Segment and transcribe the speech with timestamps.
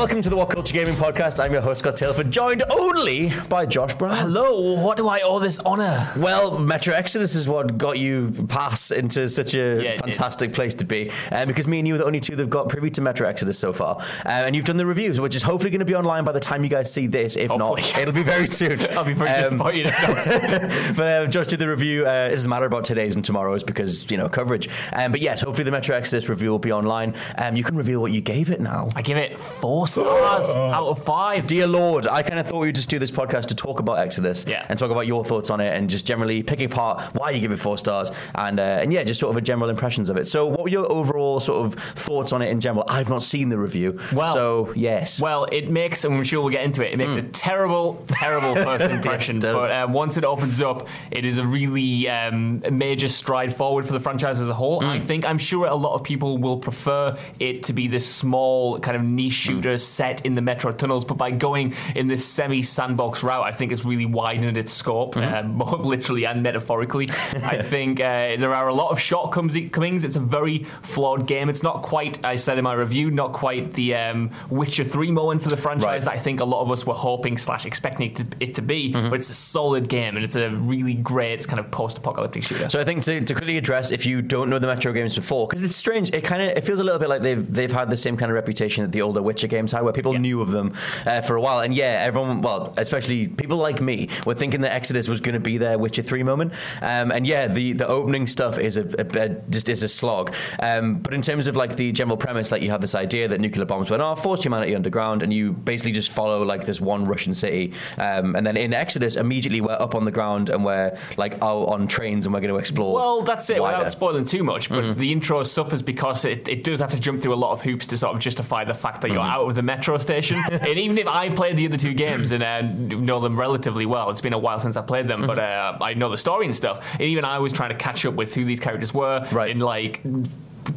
[0.00, 1.38] welcome to the What Culture Gaming Podcast.
[1.44, 4.16] I'm your host Scott Taylor, joined only by Josh Brown.
[4.16, 6.08] Hello, what do I owe this honour?
[6.16, 10.00] Well, Metro Exodus is what got you pass into such a Yeah, did.
[10.00, 12.70] fantastic place to be, um, because me and you are the only two that've got
[12.70, 14.06] privy to Metro Exodus so far, um,
[14.46, 16.64] and you've done the reviews, which is hopefully going to be online by the time
[16.64, 17.36] you guys see this.
[17.36, 17.82] If Hopefully.
[17.82, 18.80] not, it'll be very soon.
[18.96, 19.84] I'll be very Um, disappointed
[20.96, 22.06] but uh, Josh did the review.
[22.06, 24.66] Uh, it doesn't matter about today's and tomorrow's because you know coverage.
[24.94, 27.14] Um, but yes, hopefully the Metro Exodus review will be online.
[27.36, 28.88] Um, you can reveal what you gave it now.
[28.96, 31.46] I give it four stars out of five.
[31.46, 34.44] Dear Lord, I kind of thought we'd just do this podcast to talk about Exodus
[34.48, 34.64] Yeah.
[34.68, 37.52] and talk about your thoughts on it and just generally picking apart why you give
[37.52, 40.26] it four stars and uh, and yeah, just sort of a general impressions of it.
[40.26, 42.84] So, what were your overall sort of thoughts on it in general?
[42.88, 45.20] I've not seen the review, Well- so yes.
[45.20, 48.54] Well, it makes, and I'm sure we'll get into it, it makes a terrible, terrible
[48.64, 49.36] first impression.
[49.36, 49.40] Mm.
[49.40, 49.56] does.
[49.56, 53.92] but um, once it opens up, it is a really um, major stride forward for
[53.92, 54.84] the franchise as a whole.
[54.84, 58.78] I think, I'm sure a lot of people will prefer it to be this small,
[58.80, 59.54] kind of niche Mm.
[59.80, 63.52] Shooter set in the metro tunnels, but by going in this semi sandbox route, I
[63.52, 65.34] think it's really widened its scope, Mm-hmm.
[65.34, 67.06] um, both literally and metaphorically.
[67.44, 70.04] I think uh, there are a lot of shortcomings.
[70.04, 71.48] It's a very flawed game.
[71.48, 75.42] It's not quite, I said in my review, not quite the um, Witcher 3 moment
[75.42, 76.00] for the franchise Right.
[76.02, 78.62] that I think a lot of us were hoping slash expecting it to, it to
[78.62, 78.92] be.
[78.92, 79.08] Mm-hmm.
[79.10, 82.68] But it's a solid game and it's a really great kind of post-apocalyptic shooter.
[82.68, 85.46] So I think to, to quickly address if you don't know the Metro games before,
[85.48, 87.88] because it's strange, it kind of it feels a little bit like they've they've had
[87.90, 90.50] the same kind of reputation that the older Witcher games had, where people knew of
[90.50, 90.72] them
[91.06, 94.74] uh, for a while, and yeah, everyone, well, especially people like me, were thinking that
[94.74, 98.26] Exodus was going to be their Witcher three moment, um, and yeah, the the opening
[98.26, 101.76] stuff is a, a, a just is a slog, um, but in terms of like
[101.76, 104.74] the general premise, like you have this idea that nuclear bombs went off, forced humanity
[104.74, 108.72] underground, and you basically just follow like this one Russian city, um, and then in
[108.72, 112.40] Exodus, immediately we're up on the ground and we're like out on trains and we're
[112.40, 112.94] going to explore.
[112.94, 113.60] Well, that's it.
[113.60, 113.78] wider.
[113.78, 114.98] Without spoiling too much, but Mm-hmm.
[115.00, 117.86] the intro suffers because it, it does have to jump through a lot of hoops
[117.88, 119.30] to sort of justify the fact that you're Mm-hmm.
[119.30, 120.38] out of the metro station.
[120.50, 124.08] and even if I played the other two games and uh, know them relatively well,
[124.10, 125.82] it's been a while since I played them, but Mm-hmm.
[125.82, 126.86] uh, I know the story and stuff.
[126.94, 129.50] And even I was trying to catch up with who these characters were Right.
[129.50, 130.00] and like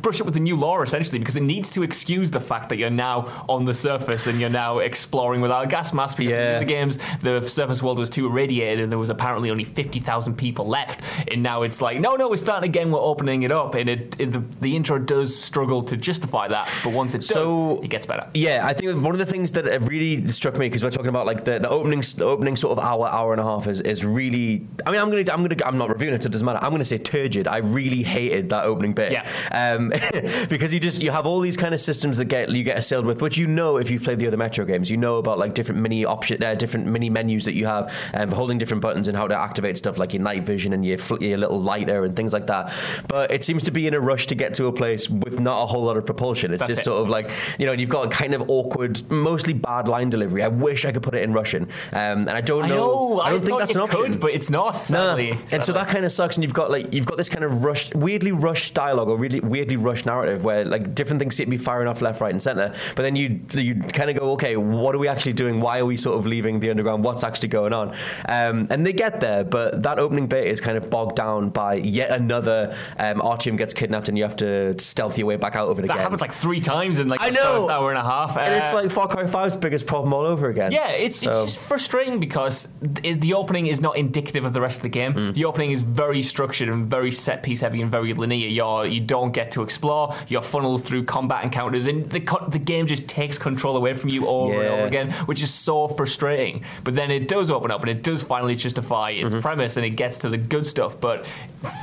[0.02, 2.78] brush up with the new lore essentially because it needs to excuse the fact that
[2.78, 6.60] you're now on the surface and you're now exploring without a gas mask because in
[6.60, 10.66] the games the surface world was too irradiated and there was apparently only 50,000 people
[10.66, 13.90] left and now it's like no no we're starting again we're opening it up and
[13.90, 17.80] it, it the, the intro does struggle to justify that but once it does So-
[17.84, 20.84] it gets better Yeah, I think one of the things that really struck me because
[20.84, 23.44] we're talking about like the, the opening the opening sort of hour hour and a
[23.44, 24.68] half is, is really.
[24.86, 26.60] I mean, I'm gonna I'm gonna I'm not reviewing it, so it doesn't matter.
[26.62, 27.48] I'm gonna say turgid.
[27.48, 29.12] I really hated that opening bit.
[29.12, 29.24] Yeah.
[29.52, 29.83] Um,
[30.50, 33.06] because you just you have all these kind of systems that get you get assailed
[33.06, 35.54] with, which you know if you've played the other Metro games, you know about like
[35.54, 39.08] different mini option, uh, different mini menus that you have, and for holding different buttons
[39.08, 42.04] and how to activate stuff like your night vision and your fl- your little lighter
[42.04, 42.74] and things like that.
[43.08, 45.64] But it seems to be in a rush to get to a place with not
[45.64, 46.54] a whole lot of propulsion.
[46.54, 46.84] It's That's just it.
[46.86, 47.30] sort of like
[47.60, 50.44] you know you've got kind of awkward, mostly bad line delivery.
[50.44, 52.76] I wish I could put it in Russian, um, and I don't I know.
[52.76, 54.02] know I I, don't think that's an option.
[54.04, 54.72] could but it's not Nah.
[54.74, 56.36] sadly, And so that kind of sucks.
[56.38, 59.40] And you've got like you've got this kind of rushed, weirdly rushed dialogue or really
[59.64, 62.42] weirdly rushed narrative where like different things seem to be firing off left, right, and
[62.42, 62.74] center.
[62.96, 65.62] But then you you kind of go, okay, what are we actually doing?
[65.62, 67.04] Why are we sort of leaving the underground?
[67.04, 67.90] What's actually going on?
[68.28, 71.76] Um, and they get there, but that opening bit is kind of bogged down by
[71.76, 75.70] yet another um, Artyom gets kidnapped and you have to stealth your way back out
[75.70, 75.98] of it that again.
[75.98, 77.42] That happens like three times in like I know!
[77.42, 80.26] first hour and a half and it's Uh, like Far Cry 5's biggest problem all
[80.26, 80.72] over again.
[80.72, 82.68] Yeah, it's, it's just frustrating because
[83.02, 85.14] th- the opening is not indicative of the rest of the game.
[85.14, 85.34] Mm.
[85.34, 88.48] The opening is very structured and very set piece heavy and very linear.
[88.48, 90.14] You're, you don't get to explore.
[90.28, 94.10] You're funneled through combat encounters, and the co- the game just takes control away from
[94.12, 96.64] you over and over again, which is so frustrating.
[96.84, 99.40] But then it does open up, and it does finally justify its Mm-hmm.
[99.42, 101.00] premise, and it gets to the good stuff.
[101.00, 101.26] But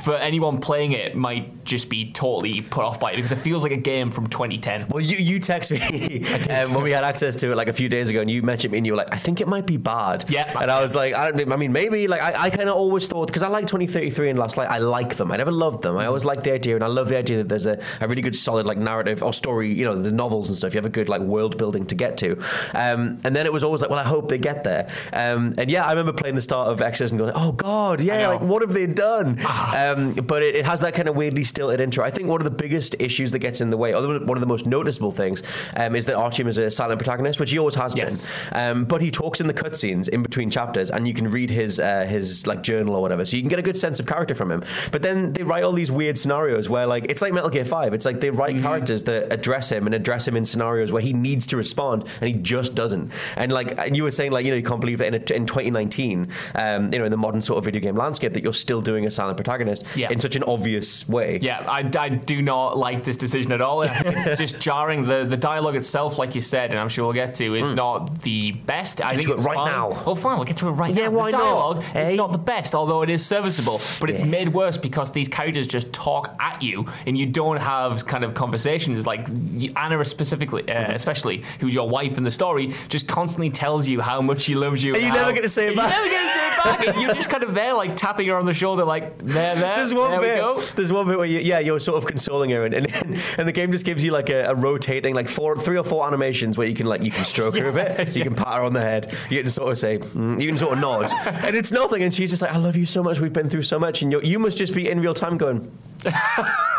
[0.03, 3.63] for anyone playing it, might just be totally put off by it because it feels
[3.63, 4.87] like a game from 2010.
[4.89, 5.79] Well, you, you text me
[6.49, 8.71] um, when we had access to it like a few days ago, and you mentioned
[8.71, 10.51] me, and you were like, "I think it might be bad." Yeah.
[10.61, 13.07] and I was like, "I, don't, I mean, maybe." Like, I, I kind of always
[13.07, 15.31] thought because I like 2033 and Last Light, I like them.
[15.31, 15.97] I never loved them.
[15.97, 18.21] I always liked the idea, and I love the idea that there's a, a really
[18.21, 19.67] good, solid like narrative or story.
[19.73, 20.73] You know, the novels and stuff.
[20.73, 22.31] You have a good like world building to get to,
[22.73, 25.69] um, and then it was always like, "Well, I hope they get there." Um, and
[25.69, 28.61] yeah, I remember playing the start of Exodus and going, "Oh God, yeah, like what
[28.61, 29.39] have they done?"
[29.75, 32.03] um, but it, it has that kind of weirdly stilted intro.
[32.03, 34.41] I think one of the biggest issues that gets in the way, or one of
[34.41, 35.43] the most noticeable things,
[35.77, 38.21] um, is that Artyom is a silent protagonist, which he always has Yes.
[38.21, 38.27] been.
[38.71, 41.79] Um, but he talks in the cutscenes in between chapters, and you can read his
[41.79, 44.33] uh, his like journal or whatever, so you can get a good sense of character
[44.35, 44.63] from him.
[44.91, 47.93] But then they write all these weird scenarios where like it's like Metal Gear Five.
[47.93, 51.13] It's like they write characters that address him and address him in scenarios where he
[51.13, 53.11] needs to respond and he just doesn't.
[53.35, 55.33] And like and you were saying, like you know you can't believe that in, a,
[55.35, 58.53] in 2019, um, you know in the modern sort of video game landscape that you're
[58.53, 60.09] still doing a silent protagonist Yeah.
[60.11, 61.39] in such an obvious way.
[61.41, 63.81] Yeah, I, I do not like this decision at all.
[63.83, 65.05] I think it's just jarring.
[65.05, 68.21] The the dialogue itself, like you said, and I'm sure we'll get to, is not
[68.21, 69.01] the best.
[69.01, 69.11] I.
[69.15, 69.71] Get think to it it's right fine.
[69.71, 70.03] now.
[70.05, 71.11] Oh, fine, we'll get to it right Yeah, now.
[71.11, 71.43] why the not?
[71.43, 72.15] dialogue is Eh?
[72.15, 73.79] not the best, although it is serviceable.
[73.99, 78.05] But it's made worse because these characters just talk at you, and you don't have
[78.05, 79.27] kind of conversations like
[79.75, 80.91] Anna specifically, uh, Mm-hmm.
[80.93, 84.83] especially who's your wife in the story, just constantly tells you how much she loves
[84.83, 84.93] you.
[84.93, 85.89] And you how- never get to say it back.
[85.93, 86.87] You never get to say it back.
[86.87, 89.75] and you're just kind of there, like tapping her on the shoulder, like there, there.
[89.77, 90.19] There's one there
[90.55, 90.73] bit.
[90.75, 92.87] There's one bit where you, yeah, you're sort of consoling her, and, and
[93.37, 96.05] and the game just gives you like a, a rotating like four, three or four
[96.07, 98.63] animations where you can like you can stroke her a bit, you can pat her
[98.63, 101.55] on the head, you can sort of say, mm, you can sort of nod, and
[101.55, 103.77] it's nothing, and she's just like, I love you so much, we've been through so
[103.79, 105.71] much, and you you must just be in real time going.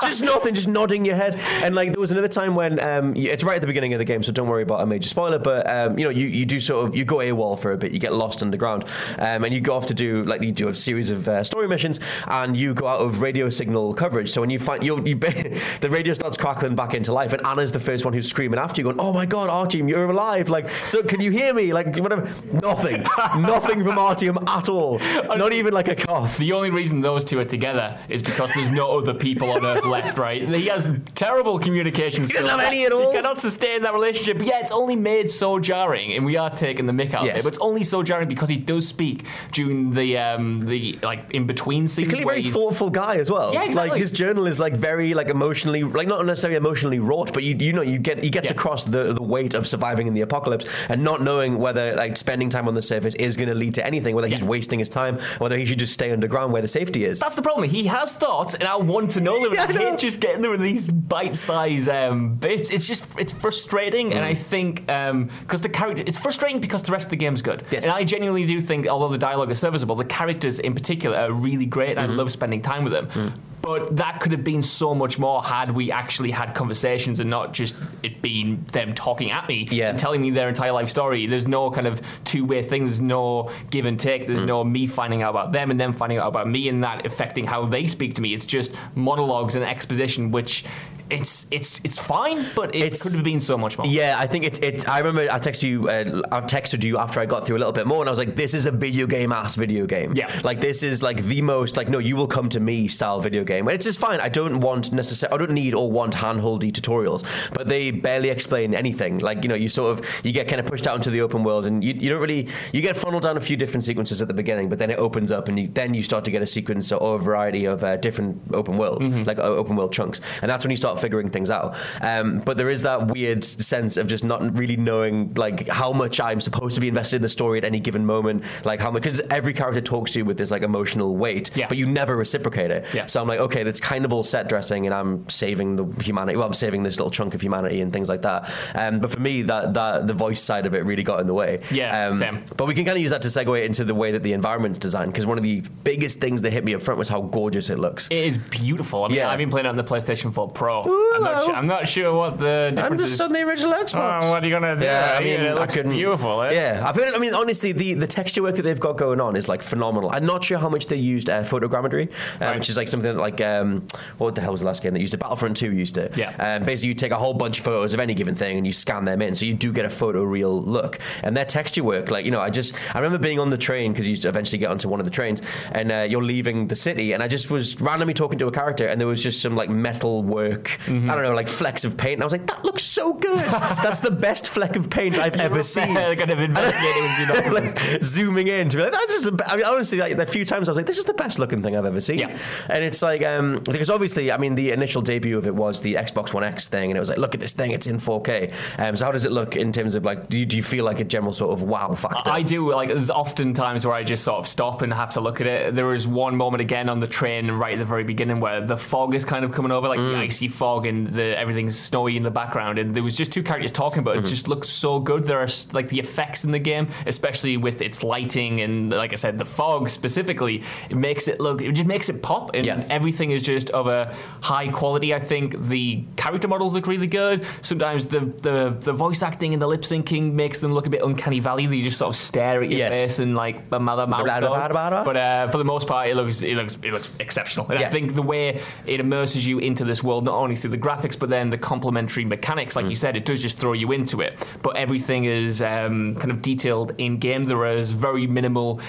[0.03, 1.37] Just nothing, just nodding your head.
[1.63, 4.05] And like there was another time when um, it's right at the beginning of the
[4.05, 5.39] game, so don't worry about a major spoiler.
[5.39, 7.93] But um, you know, you, you do sort of you go AWOL for a bit,
[7.93, 8.85] you get lost underground,
[9.19, 11.69] um, and you go off to do like you do a series of uh, story
[11.69, 14.31] missions, and you go out of radio signal coverage.
[14.31, 17.81] So when you find you, the radio starts crackling back into life, and Anna's the
[17.81, 20.49] first one who's screaming after you, going, "Oh my God, Artyom, you're alive!
[20.49, 21.73] Like, so can you hear me?
[21.73, 22.23] Like, whatever."
[22.53, 23.03] Nothing,
[23.39, 24.99] nothing from Artyom at all.
[25.37, 26.39] Not even like a cough.
[26.39, 29.85] The only reason those two are together is because there's no other people on Earth
[29.93, 30.43] left, right?
[30.43, 30.83] He has
[31.15, 32.43] terrible communication skills.
[32.43, 33.11] He doesn't have any at all.
[33.11, 34.39] He cannot sustain that relationship.
[34.39, 37.27] But yeah, it's only made so jarring, and we are taking the mick out of
[37.27, 37.39] Yes.
[37.39, 37.45] it.
[37.45, 41.47] But it's only so jarring because he does speak during the um, the like in
[41.47, 42.07] between scenes.
[42.07, 43.53] He's clearly a very he's- thoughtful guy as well.
[43.53, 43.91] Yeah, exactly.
[43.91, 47.55] Like his journal is like very like emotionally, like not necessarily emotionally wrought, but you
[47.59, 48.53] you know you get he gets Yeah.
[48.53, 52.49] across the the weight of surviving in the apocalypse and not knowing whether like spending
[52.49, 55.19] time on the surface is going to lead to anything, whether he's wasting his time,
[55.39, 57.21] whether he should just stay underground where the safety is.
[57.21, 57.69] That's the problem.
[57.69, 59.53] He has thoughts, and I want to know them.
[59.63, 59.82] Yeah, I know.
[59.91, 62.71] Hate just getting them in these bite-sized um, bits.
[62.71, 64.17] It's just it's frustrating, Mm.
[64.17, 67.65] and I think because the character, it's frustrating because the rest of the game's good.
[67.71, 67.85] Yes.
[67.85, 71.33] And I genuinely do think, although the dialogue is serviceable, the characters in particular are
[71.33, 71.97] really great.
[71.97, 72.11] Mm-hmm.
[72.11, 73.07] I love spending time with them.
[73.09, 73.33] Mm.
[73.63, 77.55] But that could have been so much more had we actually had conversations and not
[77.55, 79.91] just it being them talking at me Yeah.
[79.91, 81.27] and telling me their entire life story.
[81.27, 82.87] There's no kind of two way thing.
[82.87, 84.25] There's no give and take.
[84.25, 84.27] Mm.
[84.27, 87.07] There's no me finding out about them and them finding out about me and that
[87.07, 88.35] affecting how they speak to me.
[88.35, 90.65] It's just monologues and exposition, which
[91.13, 93.87] it's it's it's fine, but it It's- could have been so much more.
[93.87, 94.89] Yeah, I think it's it.
[94.89, 95.89] I remember I texted you.
[95.89, 98.19] Uh, I texted you after I got through a little bit more, and I was
[98.19, 100.15] like, "This is a video game ass video game.
[100.17, 100.31] Yeah.
[100.45, 103.45] like this is like the most like no, you will come to me style video
[103.45, 104.21] game, and it's just fine.
[104.21, 107.23] I don't want necessarily, I don't need or want handholdy tutorials,
[107.55, 109.19] but they barely explain anything.
[109.19, 111.43] Like you know, you sort of you get kind of pushed out into the open
[111.45, 114.29] world, and you, you don't really you get funneled down a few different sequences at
[114.29, 116.47] the beginning, but then it opens up, and you, then you start to get a
[116.47, 120.51] sequence or a variety of uh, different open worlds, like uh, open world chunks, and
[120.51, 121.77] that's when you start figuring things out.
[122.01, 126.21] Um, but there is that weird sense of just not really knowing like how much
[126.21, 129.03] I'm supposed to be invested in the story at any given moment, like how much
[129.03, 131.67] because every character talks to you with this like emotional weight, Yeah.
[131.69, 132.87] but you never reciprocate it.
[132.95, 133.07] Yeah.
[133.07, 136.37] So I'm like, okay, that's kind of all set dressing, and I'm saving the humanity.
[136.39, 138.49] Well, I'm saving this little chunk of humanity and things like that.
[138.75, 141.35] Um, but for me, that that the voice side of it really got in the
[141.35, 141.61] way.
[141.71, 142.45] Yeah, Um, same.
[142.57, 144.79] But we can kind of use that to segue into the way that the environment's
[144.79, 147.71] designed, because one of the biggest things that hit me up front was how gorgeous
[147.71, 148.09] it looks.
[148.11, 149.05] It is beautiful.
[149.05, 149.31] I mean, Yeah.
[149.31, 150.83] I've been playing it on the PlayStation 4 Pro.
[150.93, 151.47] Ooh, I'm, not hello.
[151.47, 153.21] sure, I'm not sure what the I'm just is.
[153.21, 154.23] on the original Xbox.
[154.23, 154.85] Oh, what are you gonna do?
[154.85, 155.93] Yeah, I mean, it I looks couldn't.
[155.93, 156.43] beautiful.
[156.43, 156.53] Eh?
[156.53, 157.15] Yeah, I've heard.
[157.15, 160.11] I mean, honestly, the, the texture work that they've got going on is like phenomenal.
[160.13, 162.59] I'm not sure how much they used uh, photogrammetry, um, Right.
[162.59, 163.87] which is like something that like um,
[164.19, 165.19] what the hell was the last game that used it?
[165.21, 166.17] Battlefront 2 used it.
[166.17, 166.31] Yeah.
[166.39, 168.73] Um, basically, you take a whole bunch of photos of any given thing and you
[168.73, 170.99] scan them in, so you do get a photo real look.
[171.23, 173.93] And their texture work, like you know, I just I remember being on the train
[173.93, 177.13] because you eventually get onto one of the trains and uh, you're leaving the city,
[177.13, 179.71] and I just was randomly talking to a character, and there was just some like
[179.71, 182.15] metal work I don't know, like flecks of paint.
[182.15, 183.39] And I was like, that looks so good.
[183.39, 185.95] That's the best fleck of paint I've ever seen.
[185.95, 187.67] kind of investigating like
[188.03, 189.27] zooming in to be like, that's just.
[189.29, 191.39] A, I mean, honestly, like a few times I was like, this is the best
[191.39, 192.19] looking thing I've ever seen.
[192.19, 192.37] Yeah.
[192.69, 195.95] And it's like, um, because obviously, I mean, the initial debut of it was the
[195.95, 198.79] Xbox One X thing, and it was like, look at this thing, it's in 4K.
[198.79, 200.85] Um, so how does it look in terms of like, do you, do you feel
[200.85, 202.31] like a general sort of wow factor?
[202.31, 202.73] I do.
[202.73, 205.47] Like, there's often times where I just sort of stop and have to look at
[205.47, 205.75] it.
[205.75, 208.77] There was one moment again on the train right at the very beginning where the
[208.77, 210.13] fog is kind of coming over, like Mm.
[210.13, 212.79] the icy fog, and the everything's snowy in the background.
[212.79, 214.27] And there was just two characters talking, but Mm-hmm.
[214.27, 215.25] it just looks so good.
[215.25, 219.17] There are like the effects in the game, especially with its lighting and, like I
[219.17, 220.63] said, the fog specifically.
[220.91, 221.61] It makes it look.
[221.63, 222.85] It just makes it pop, and Yeah.
[222.91, 225.15] everything is just of a high quality.
[225.15, 227.45] I think the character models look really good.
[227.63, 231.03] Sometimes the the, the voice acting and the lip syncing makes them look a bit
[231.03, 231.67] uncanny valley.
[231.67, 232.95] They just sort of stare at your Yes.
[232.95, 234.25] face and like a mother mouth.
[234.25, 235.05] Blah, blah.
[235.05, 237.67] But uh, for the most part, it looks it looks it looks exceptional.
[237.71, 240.79] And I think the way it immerses you into this world, not only through the
[240.79, 242.83] graphics, but then the complementary mechanics, Mm.
[242.83, 244.47] like you said, it does just throw you into it.
[244.63, 247.45] But everything is um, kind of detailed in game.
[247.45, 248.81] There is very minimal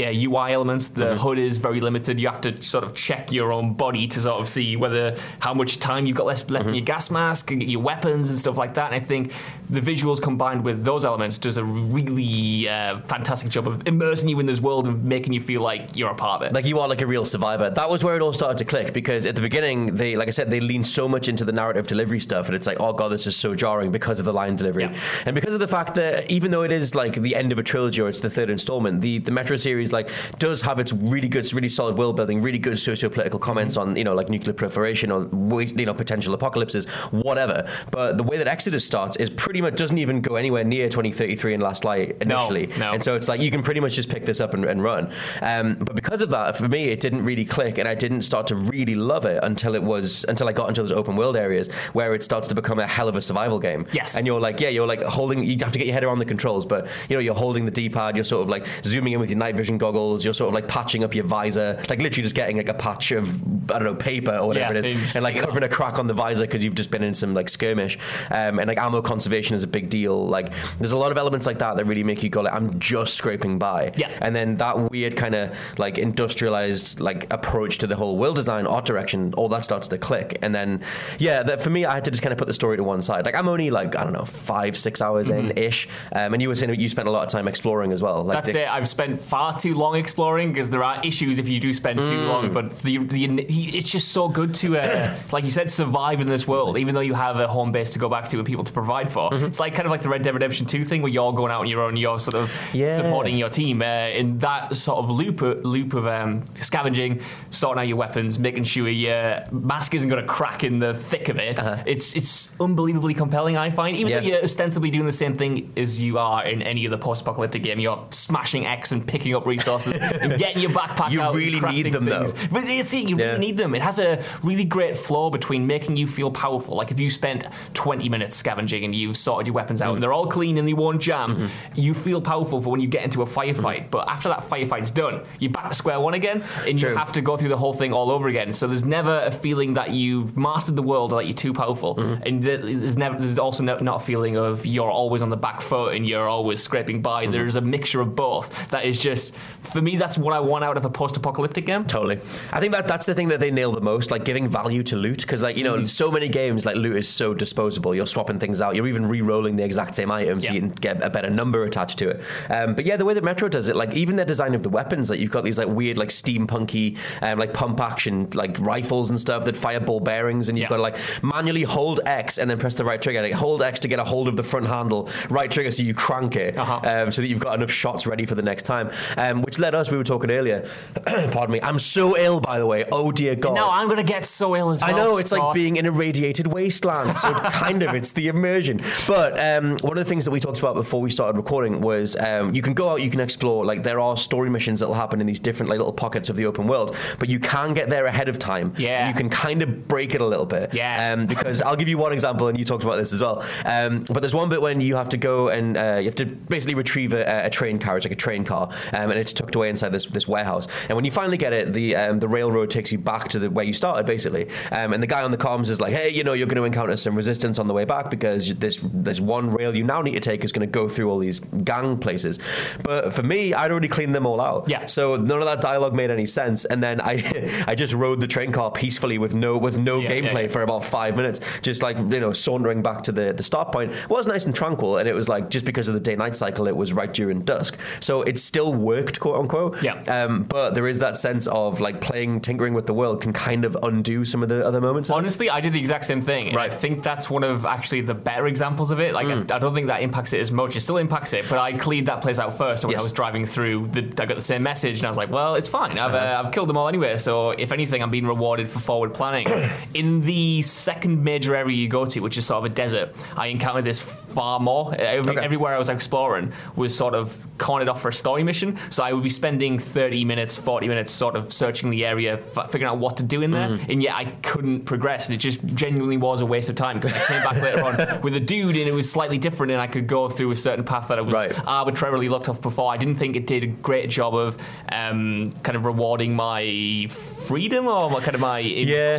[0.00, 0.88] uh, UI elements.
[0.88, 1.18] The Mm-hmm.
[1.18, 2.20] HUD is very limited.
[2.20, 5.52] You have to sort of check your own body to sort of see whether how
[5.54, 6.68] much time you've got left, left Mm-hmm.
[6.70, 8.86] in your gas mask, and your weapons, and stuff like that.
[8.92, 9.32] And I think
[9.68, 14.38] the visuals combined with those elements does a really uh, fantastic job of immersing you
[14.40, 16.52] in this world and making you feel like you're a part of it.
[16.54, 17.70] like you are like a real survivor.
[17.70, 20.30] That was where it all started to click because at the beginning they, like I
[20.30, 23.08] said, they lean so much into the narrative delivery stuff, and it's like, oh god,
[23.10, 24.98] this is so jarring because of the line delivery, Yeah.
[25.26, 27.62] and because of the fact that even though it is like the end of a
[27.62, 31.28] trilogy or it's the third installment, the the Metro series like does have its really
[31.28, 35.10] good, really solid world building, really good socio-political comments on you know like nuclear proliferation
[35.12, 35.28] or
[35.62, 37.68] you know potential apocalypses, whatever.
[37.90, 41.54] But the way that Exodus starts is pretty much doesn't even go anywhere near 2033
[41.54, 42.92] and Last Light No, initially, no.
[42.92, 45.12] and so it's like you can pretty much just pick this up and, and run.
[45.42, 48.46] Um, but because of that, for me, it didn't really click, and I didn't start
[48.48, 51.72] to really love it until it was until I got into those open world areas
[51.92, 53.86] where it starts to become a hell of a survival game.
[53.92, 54.16] Yes.
[54.16, 55.44] and you're like, yeah, you're like holding.
[55.44, 57.70] You have to get your head around the controls, but you know, you're holding the
[57.70, 58.16] D-pad.
[58.16, 60.24] You're sort of like zooming in with your night vision goggles.
[60.24, 63.10] You're sort of like patching up your visor, like literally just getting like a patch
[63.12, 63.24] of
[63.70, 66.06] I don't know paper or whatever Yeah, it is, and like covering a crack on
[66.06, 67.98] the visor because you've just been in some like skirmish.
[68.30, 70.26] Um, and like ammo conservation is a big deal.
[70.26, 72.78] Like there's a lot of elements like that that really make you go like, I'm
[72.78, 73.92] just scraping by.
[73.96, 74.10] Yeah.
[74.20, 78.66] And then that weird kind of like industrialized like approach to the whole world design,
[78.66, 80.38] art direction, all that starts to click.
[80.42, 80.82] And then
[81.18, 83.02] yeah, that for me, I had to just kind of put the story to one
[83.02, 83.24] side.
[83.24, 85.88] Like I'm only like I don't know five six hours in ish.
[86.14, 88.22] Um, and you were saying that you spent a lot of time exploring as well.
[88.24, 88.68] Like That's the- it.
[88.68, 92.04] I've spent far too long exploring because there are issues if you do spend too
[92.12, 92.28] Mm.
[92.28, 92.52] long.
[92.52, 96.46] But the, the it's just so good to, uh, like you said, survive in this
[96.46, 98.72] world, even though you have a home base to go back to and people to
[98.72, 99.30] provide for.
[99.30, 99.46] Mm-hmm.
[99.46, 101.60] It's like kind of like the Red Dead Redemption 2 thing where you're going out
[101.60, 102.96] on your own, you're sort of Yeah.
[102.96, 103.82] supporting your team.
[103.82, 107.20] Uh, in that sort of loop loop of um, scavenging,
[107.50, 111.28] sorting out your weapons, making sure your mask isn't going to crack in the thick
[111.28, 111.58] of it.
[111.86, 113.56] It's it's unbelievably compelling.
[113.56, 114.14] I find, even Uh-huh.
[114.16, 114.20] Yeah.
[114.20, 117.78] though you're ostensibly doing the same thing as you are in any other post-apocalyptic game.
[117.80, 121.34] You're smashing X and picking up resources and getting your backpack You out.
[121.34, 122.26] and really need them, though.
[122.50, 123.26] But it's it, you Yeah.
[123.32, 123.74] really need them.
[123.74, 126.76] It has a really great flow between making you feel powerful.
[126.76, 129.86] Like if you spent 20 minutes scavenging and you've sorted your weapons Mm.
[129.86, 131.46] out and they're all clean and they won't jam, Mm-hmm.
[131.74, 133.90] you feel powerful for when you get into a firefight.
[133.90, 136.90] But after that firefight's done, you're back to square one again and True.
[136.90, 138.52] you have to go through the whole thing all over again.
[138.52, 141.96] So there's never a feeling that you've mastered the world are like you're too powerful.
[141.96, 142.22] Mm-hmm.
[142.26, 145.60] And there's never there's also no, not a feeling of you're always on the back
[145.60, 147.24] foot and you're always scraping by.
[147.24, 147.32] Mm-hmm.
[147.32, 148.70] There's a mixture of both.
[148.70, 149.96] That is just for me.
[149.96, 151.84] That's what I want out of a post-apocalyptic game.
[151.84, 152.16] Totally.
[152.52, 154.96] I think that that's the thing that they nail the most, like giving value to
[154.96, 155.20] loot.
[155.22, 155.80] Because like you Mm-hmm.
[155.80, 157.94] know, so many games like loot is so disposable.
[157.94, 158.74] You're swapping things out.
[158.74, 160.54] You're even re-rolling the exact same item so Yeah.
[160.54, 162.20] you can get a better number attached to it.
[162.50, 164.68] Um, but yeah, the way that Metro does it, like even their design of the
[164.68, 169.10] weapons, like you've got these like weird like steampunky um, like pump action like rifles
[169.10, 170.68] and stuff that fire ball bearings, and you've Yeah.
[170.68, 173.22] got to like manually hold X and then press the right trigger.
[173.22, 175.94] Like hold X to get a hold of the front handle, right trigger so you
[175.94, 176.80] crank it, Uh-huh.
[176.84, 178.90] um, so that you've got enough shots ready for the next time.
[179.16, 180.68] Um, which led us, we were talking earlier.
[181.32, 182.84] pardon me, I'm so ill by the way.
[182.92, 183.54] Oh dear God.
[183.56, 184.90] No, I'm gonna get so ill as well.
[184.90, 187.16] I know it's like being in a radiated wasteland.
[187.16, 188.80] So kind of, it's the immersion.
[189.06, 192.16] But um, one of the things that we talked about before we started recording was
[192.16, 193.64] um, you can go out, you can explore.
[193.64, 196.36] Like there are story missions that will happen in these different like little pockets of
[196.36, 198.72] the open world, but you can get there ahead of time.
[198.76, 199.08] Yeah.
[199.08, 200.74] you can kind of break it a little bit.
[200.74, 201.12] Yes.
[201.12, 203.44] Um, because I'll give you one example, and you talked about this as well.
[203.64, 206.26] Um, but there's one bit when you have to go and uh, you have to
[206.26, 209.68] basically retrieve a, a train carriage, like a train car, um, and it's tucked away
[209.68, 210.66] inside this this warehouse.
[210.88, 213.50] And when you finally get it, the um, the railroad takes you back to the
[213.50, 214.48] where you started, basically.
[214.70, 216.64] Um, and the guy on the comms is like, "Hey, you know, you're going to
[216.64, 220.14] encounter some resistance on the way back because this there's one rail you now need
[220.14, 222.38] to take is going to go through all these gang places.
[222.82, 224.68] But for me, I'd already cleaned them all out.
[224.68, 224.86] Yeah.
[224.86, 227.22] So none of that dialogue made any sense, and then I
[227.66, 230.62] I just rode the train car peacefully with no with no Yeah, yeah, gameplay for
[230.62, 233.92] about five minutes, just like you know sauntering back to the the start point.
[233.92, 236.36] It was nice and tranquil, and it was like just because of the day night
[236.36, 239.82] cycle, it was right during dusk, so it still worked, quote unquote.
[239.82, 239.94] Yeah.
[240.04, 243.64] Um, but there is that sense of like playing tinkering with the world can kind
[243.64, 245.10] of undo some of the other moments.
[245.10, 246.48] Honestly, I did the exact same thing.
[246.48, 246.72] And I Mm.
[246.72, 249.12] think that's one of actually the better examples of it.
[249.14, 250.76] Like, I, I don't think that impacts it as much.
[250.76, 252.82] It still impacts it, but I cleared that place out first.
[252.82, 253.00] So when Yes.
[253.00, 255.54] I was driving through, the, I got the same message, and I was like, well,
[255.56, 255.98] it's fine.
[255.98, 256.40] I've, Uh-huh.
[256.40, 257.16] uh, I've killed them all anyway.
[257.16, 259.46] So if anything, I'm being rewarded for forward planning.
[259.94, 263.48] In the second major area you go to, which is sort of a desert, I
[263.48, 264.94] encountered this far more.
[264.94, 265.44] Every, Okay.
[265.44, 268.76] Everywhere I was exploring was sort of cornered off for a story mission.
[268.90, 272.70] So I would be spending 30 minutes, 40 minutes sort of searching the area, f-
[272.70, 273.68] figuring out what to do in there.
[273.68, 273.90] Mm-hmm.
[273.90, 275.28] And yet I couldn't progress.
[275.28, 278.20] And it just genuinely was a waste of time because I came back later on
[278.22, 280.84] with a dude and it was slightly different and I could go through a certain
[280.84, 281.52] path that I was Right.
[281.66, 282.92] arbitrarily locked off before.
[282.92, 284.58] I didn't think it did a great job of
[284.90, 289.18] um, kind of rewarding my freedom or my, kind of my Yeah.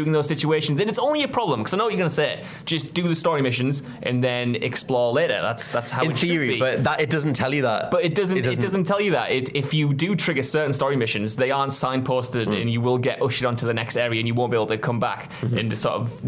[0.00, 0.80] During those situations.
[0.80, 2.42] And it's only a problem because I know what you're going to say.
[2.64, 5.40] Just do the story missions and then explore later.
[5.42, 6.58] That's that's how in it should theory, be.
[6.58, 7.90] but that it doesn't tell you that.
[7.90, 8.84] But it doesn't, it doesn't.
[8.84, 9.30] tell you that.
[9.30, 12.52] It, if you do trigger certain story missions, they aren't signposted, Hmm.
[12.52, 14.78] and you will get ushered onto the next area, and you won't be able to
[14.78, 15.58] come back Mm-hmm.
[15.58, 16.20] and sort of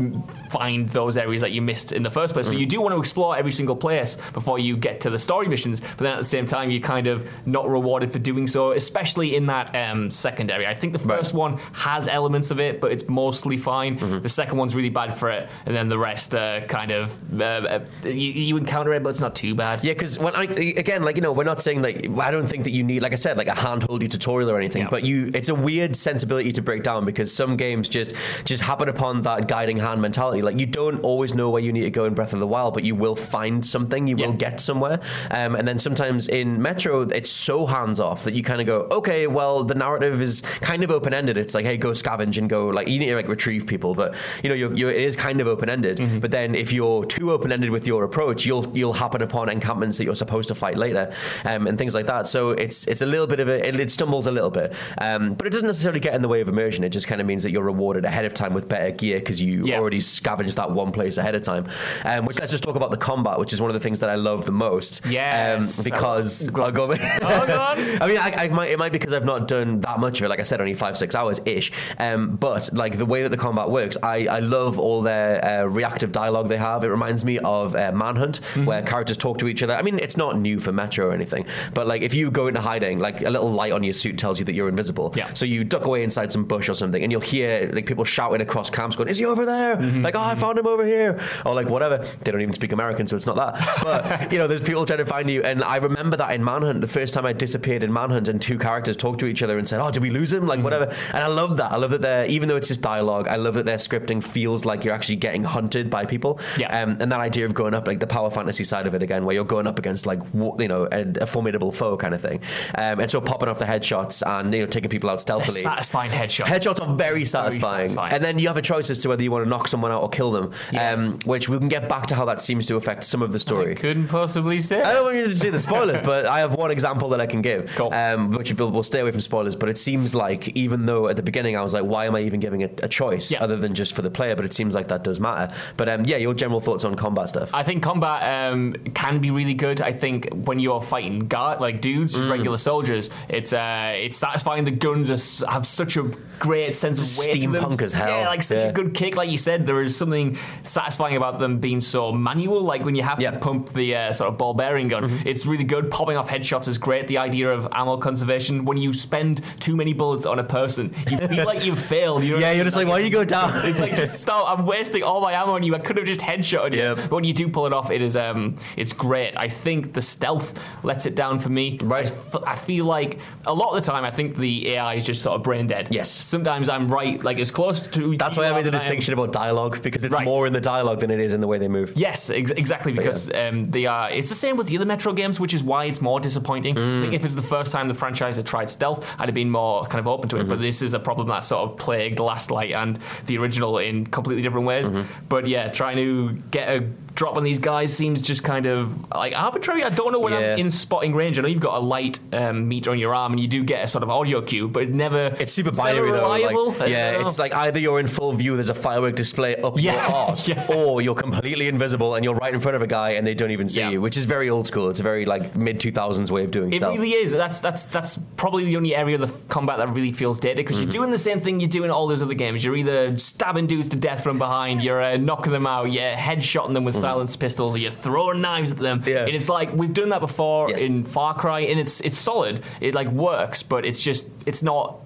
[0.50, 2.46] find those areas that you missed in the first place.
[2.48, 2.58] So Hmm.
[2.60, 5.80] you do want to explore every single place before you get to the story missions.
[5.80, 9.34] But then at the same time, you're kind of not rewarded for doing so, especially
[9.36, 10.68] in that um, second area.
[10.70, 11.18] I think the Right.
[11.18, 13.98] first one has elements of it, but it's mostly fine.
[13.98, 14.20] Mm-hmm.
[14.20, 17.44] The second one's really bad for it, and then the rest uh, kind of uh,
[17.44, 19.82] uh, you, you encounter it, but it's not too bad.
[19.84, 22.08] Yeah, because when I again, like you know, we're not saying that.
[22.20, 24.82] I don't think that you need, like I said, like a handholdy tutorial or anything.
[24.82, 24.88] Yeah.
[24.90, 28.14] But you, it's a weird sensibility to break down because some games just
[28.44, 30.42] just happen upon that guiding hand mentality.
[30.42, 32.74] Like you don't always know where you need to go in Breath of the Wild,
[32.74, 34.06] but you will find something.
[34.06, 35.00] You will get somewhere.
[35.30, 38.88] Um, and then sometimes in Metro, it's so hands off that you kind of go,
[38.90, 41.36] okay, well, the narrative is kind of open ended.
[41.36, 44.14] It's like, hey, go scavenge and go like you need to like retrieve people, but
[44.42, 45.98] you know, you're, you're, it is kind of open ended.
[45.98, 46.18] Mm-hmm.
[46.20, 49.98] But then if you're too open ended with your approach, you'll you'll happen upon encampments
[49.98, 51.12] that you're supposed to fight later,
[51.44, 52.26] um, and things like that.
[52.26, 55.34] So it's it's a little bit of a it, it stumbles a little bit, um,
[55.34, 56.84] but it doesn't necessarily get in the way of immersion.
[56.84, 59.40] It just kind of means that you're rewarded ahead of time with better gear because
[59.42, 59.78] you Yeah.
[59.78, 61.66] already scavenged that one place ahead of time.
[62.04, 64.10] Um, which let's just talk about the combat, which is one of the things that
[64.10, 65.04] I love the most.
[65.06, 65.78] Yes.
[65.78, 66.66] um, because Go on.
[66.66, 66.94] I'll go.
[67.22, 67.78] Oh, go on.
[68.02, 70.24] I mean, I, I might, it might be because I've not done that much of
[70.26, 70.28] it.
[70.28, 71.72] Like I said, only five, six hours ish.
[71.98, 75.64] Um, but like the way that the combat works, I, I love all their uh,
[75.66, 76.84] reactive dialogue they have.
[76.84, 78.64] It reminds me of uh, Manhunt, Mm-hmm.
[78.66, 79.74] where characters talk to each other.
[79.74, 82.60] I mean, it's not new for Metro or anything, but like if you go into
[82.60, 85.12] hiding, like a little light on your suit tells you that you're invisible.
[85.16, 85.32] Yeah.
[85.34, 88.40] So you duck away inside some bush or something, and you'll hear like people shouting
[88.40, 90.02] across camps, going, "Is he over there?" Mm-hmm.
[90.02, 91.98] Like, "Oh, I found him over here," or like whatever.
[92.22, 93.52] They don't even speak American, so it's not that.
[93.82, 96.80] But you know, there's people trying to find you, and I remember that in Manhunt,
[96.80, 99.66] the first time I disappeared in Manhunt, and two characters talked to each other and
[99.68, 100.64] said, "Oh, did we lose him?" Like Mm-hmm.
[100.64, 100.94] whatever.
[101.14, 101.72] And I love that.
[101.72, 104.66] I love that they're even though it's just dialogue, I love that their scripting feels
[104.66, 106.38] like you're actually getting hunted by people.
[106.58, 106.82] Yeah.
[106.82, 109.24] Um, and that idea of going up, like the power fantasy side of it again,
[109.24, 112.40] where you're going up against like you know a, a formidable foe kind of thing,
[112.76, 115.60] um, and so popping off the headshots and you know taking people out stealthily.
[115.60, 116.44] Satisfying headshots.
[116.44, 117.88] Headshots are very satisfying.
[117.88, 118.12] satisfying.
[118.12, 120.02] and then you have a choice as to whether you want to knock someone out
[120.02, 120.52] or kill them.
[120.70, 120.94] Yes.
[120.94, 123.38] Um, which we can get back to how that seems to affect some of the
[123.38, 123.72] story.
[123.72, 124.82] I Couldn't possibly say.
[124.82, 127.26] I don't want you to see the spoilers, but I have one example that I
[127.26, 127.72] can give.
[127.76, 127.92] Cool.
[127.94, 131.16] Um, which we'll, we'll stay away from spoilers, but it seems like even though at
[131.16, 133.42] the beginning I was like, why am I even giving it a choice Yeah.
[133.42, 134.34] other than just for the player?
[134.36, 135.52] But it seems like that does matter.
[135.76, 137.50] But um, yeah, your general thoughts on combat stuff.
[137.54, 139.80] I think combat um, can be really good.
[139.80, 142.30] I think when you're fighting guard like dudes, Mm.
[142.30, 144.64] regular soldiers, it's uh, it's satisfying.
[144.64, 147.36] The guns are, have such a great sense of weight.
[147.36, 148.08] Steampunk as hell.
[148.20, 148.68] Yeah, like such Yeah.
[148.68, 149.16] a good kick.
[149.16, 152.60] Like you said, there is something satisfying about them being so manual.
[152.62, 153.30] Like when you have Yeah.
[153.30, 153.38] Mm-hmm.
[153.40, 155.90] to pump the uh, sort of ball bearing gun, it's really good.
[155.90, 157.06] Popping off headshots is great.
[157.08, 158.64] The idea of ammo conservation.
[158.64, 162.22] When you spend too many bullets on a person, you feel like you've failed.
[162.24, 163.50] You know yeah, you're just like, why you go down?
[163.64, 164.58] It's like just stop.
[164.58, 165.74] I'm wasting all my ammo on you.
[165.74, 166.80] I could have just headshotted you.
[166.80, 166.96] Yep.
[166.96, 169.36] But when you do pull it off, it is um, it's great.
[169.36, 171.78] I think the stealth lets it down for me.
[171.80, 172.10] Right.
[172.46, 175.36] I feel like a lot of the time, I think the AI is just sort
[175.36, 175.88] of brain dead.
[175.90, 176.10] Yes.
[176.10, 178.16] Sometimes I'm right, like as close to.
[178.16, 180.24] That's why I made the distinction about dialogue because it's Right.
[180.26, 181.92] more in the dialogue than it is in the way they move.
[181.96, 182.92] Yes, ex- exactly.
[182.92, 184.10] Because um, they are.
[184.10, 186.76] It's the same with the other Metro games, which is why it's more disappointing.
[186.78, 189.50] I think if it's the first time the franchise had tried stealth, I'd have been
[189.50, 190.48] more kind of open to it.
[190.48, 192.91] But this is a problem that sort of plagued Last Light and
[193.26, 194.90] the original in completely different ways.
[194.90, 195.26] Mm-hmm.
[195.28, 199.84] But yeah, trying to get a dropping these guys seems just kind of like arbitrary.
[199.84, 200.54] I don't know when Yeah.
[200.54, 201.38] I'm in spotting range.
[201.38, 203.84] I know you've got a light um, meter on your arm and you do get
[203.84, 205.34] a sort of audio cue, but it never.
[205.38, 206.28] It's super never binary though.
[206.28, 209.92] Like, yeah, it's like either you're in full view, there's a firework display up Yeah,
[209.92, 210.66] your arse, yeah.
[210.74, 213.50] or you're completely invisible and you're right in front of a guy and they don't
[213.50, 213.90] even see Yeah.
[213.90, 214.88] you, which is very old school.
[214.88, 216.94] It's a very like mid 2000s way of doing It stuff.
[216.94, 217.32] really is.
[217.32, 220.72] That's that's that's probably the only area of the combat that really feels dated because
[220.78, 220.84] Mm-hmm.
[220.84, 222.64] you're doing the same thing you do in all those other games.
[222.64, 226.72] You're either stabbing dudes to death from behind, you're uh, knocking them out, you're headshotting
[226.72, 229.02] them with silenced pistols, or you're throwing knives at them.
[229.06, 229.24] Yeah.
[229.26, 230.82] And it's like we've done that before Yes.
[230.82, 232.62] in Far Cry, and it's it's solid.
[232.80, 234.98] It like works, but it's just it's not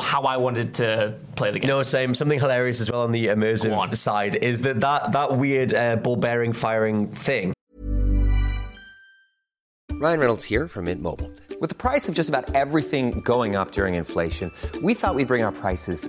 [0.00, 1.68] how I wanted to play the game.
[1.68, 2.14] No, same.
[2.14, 3.38] Something hilarious as well on the Go on.
[3.38, 7.52] immersive side is that that, that weird uh, ball bearing firing thing.
[10.00, 11.30] Ryan Reynolds here from Mint Mobile.
[11.60, 15.42] With the price of just about everything going up during inflation, we thought we'd bring
[15.42, 16.08] our prices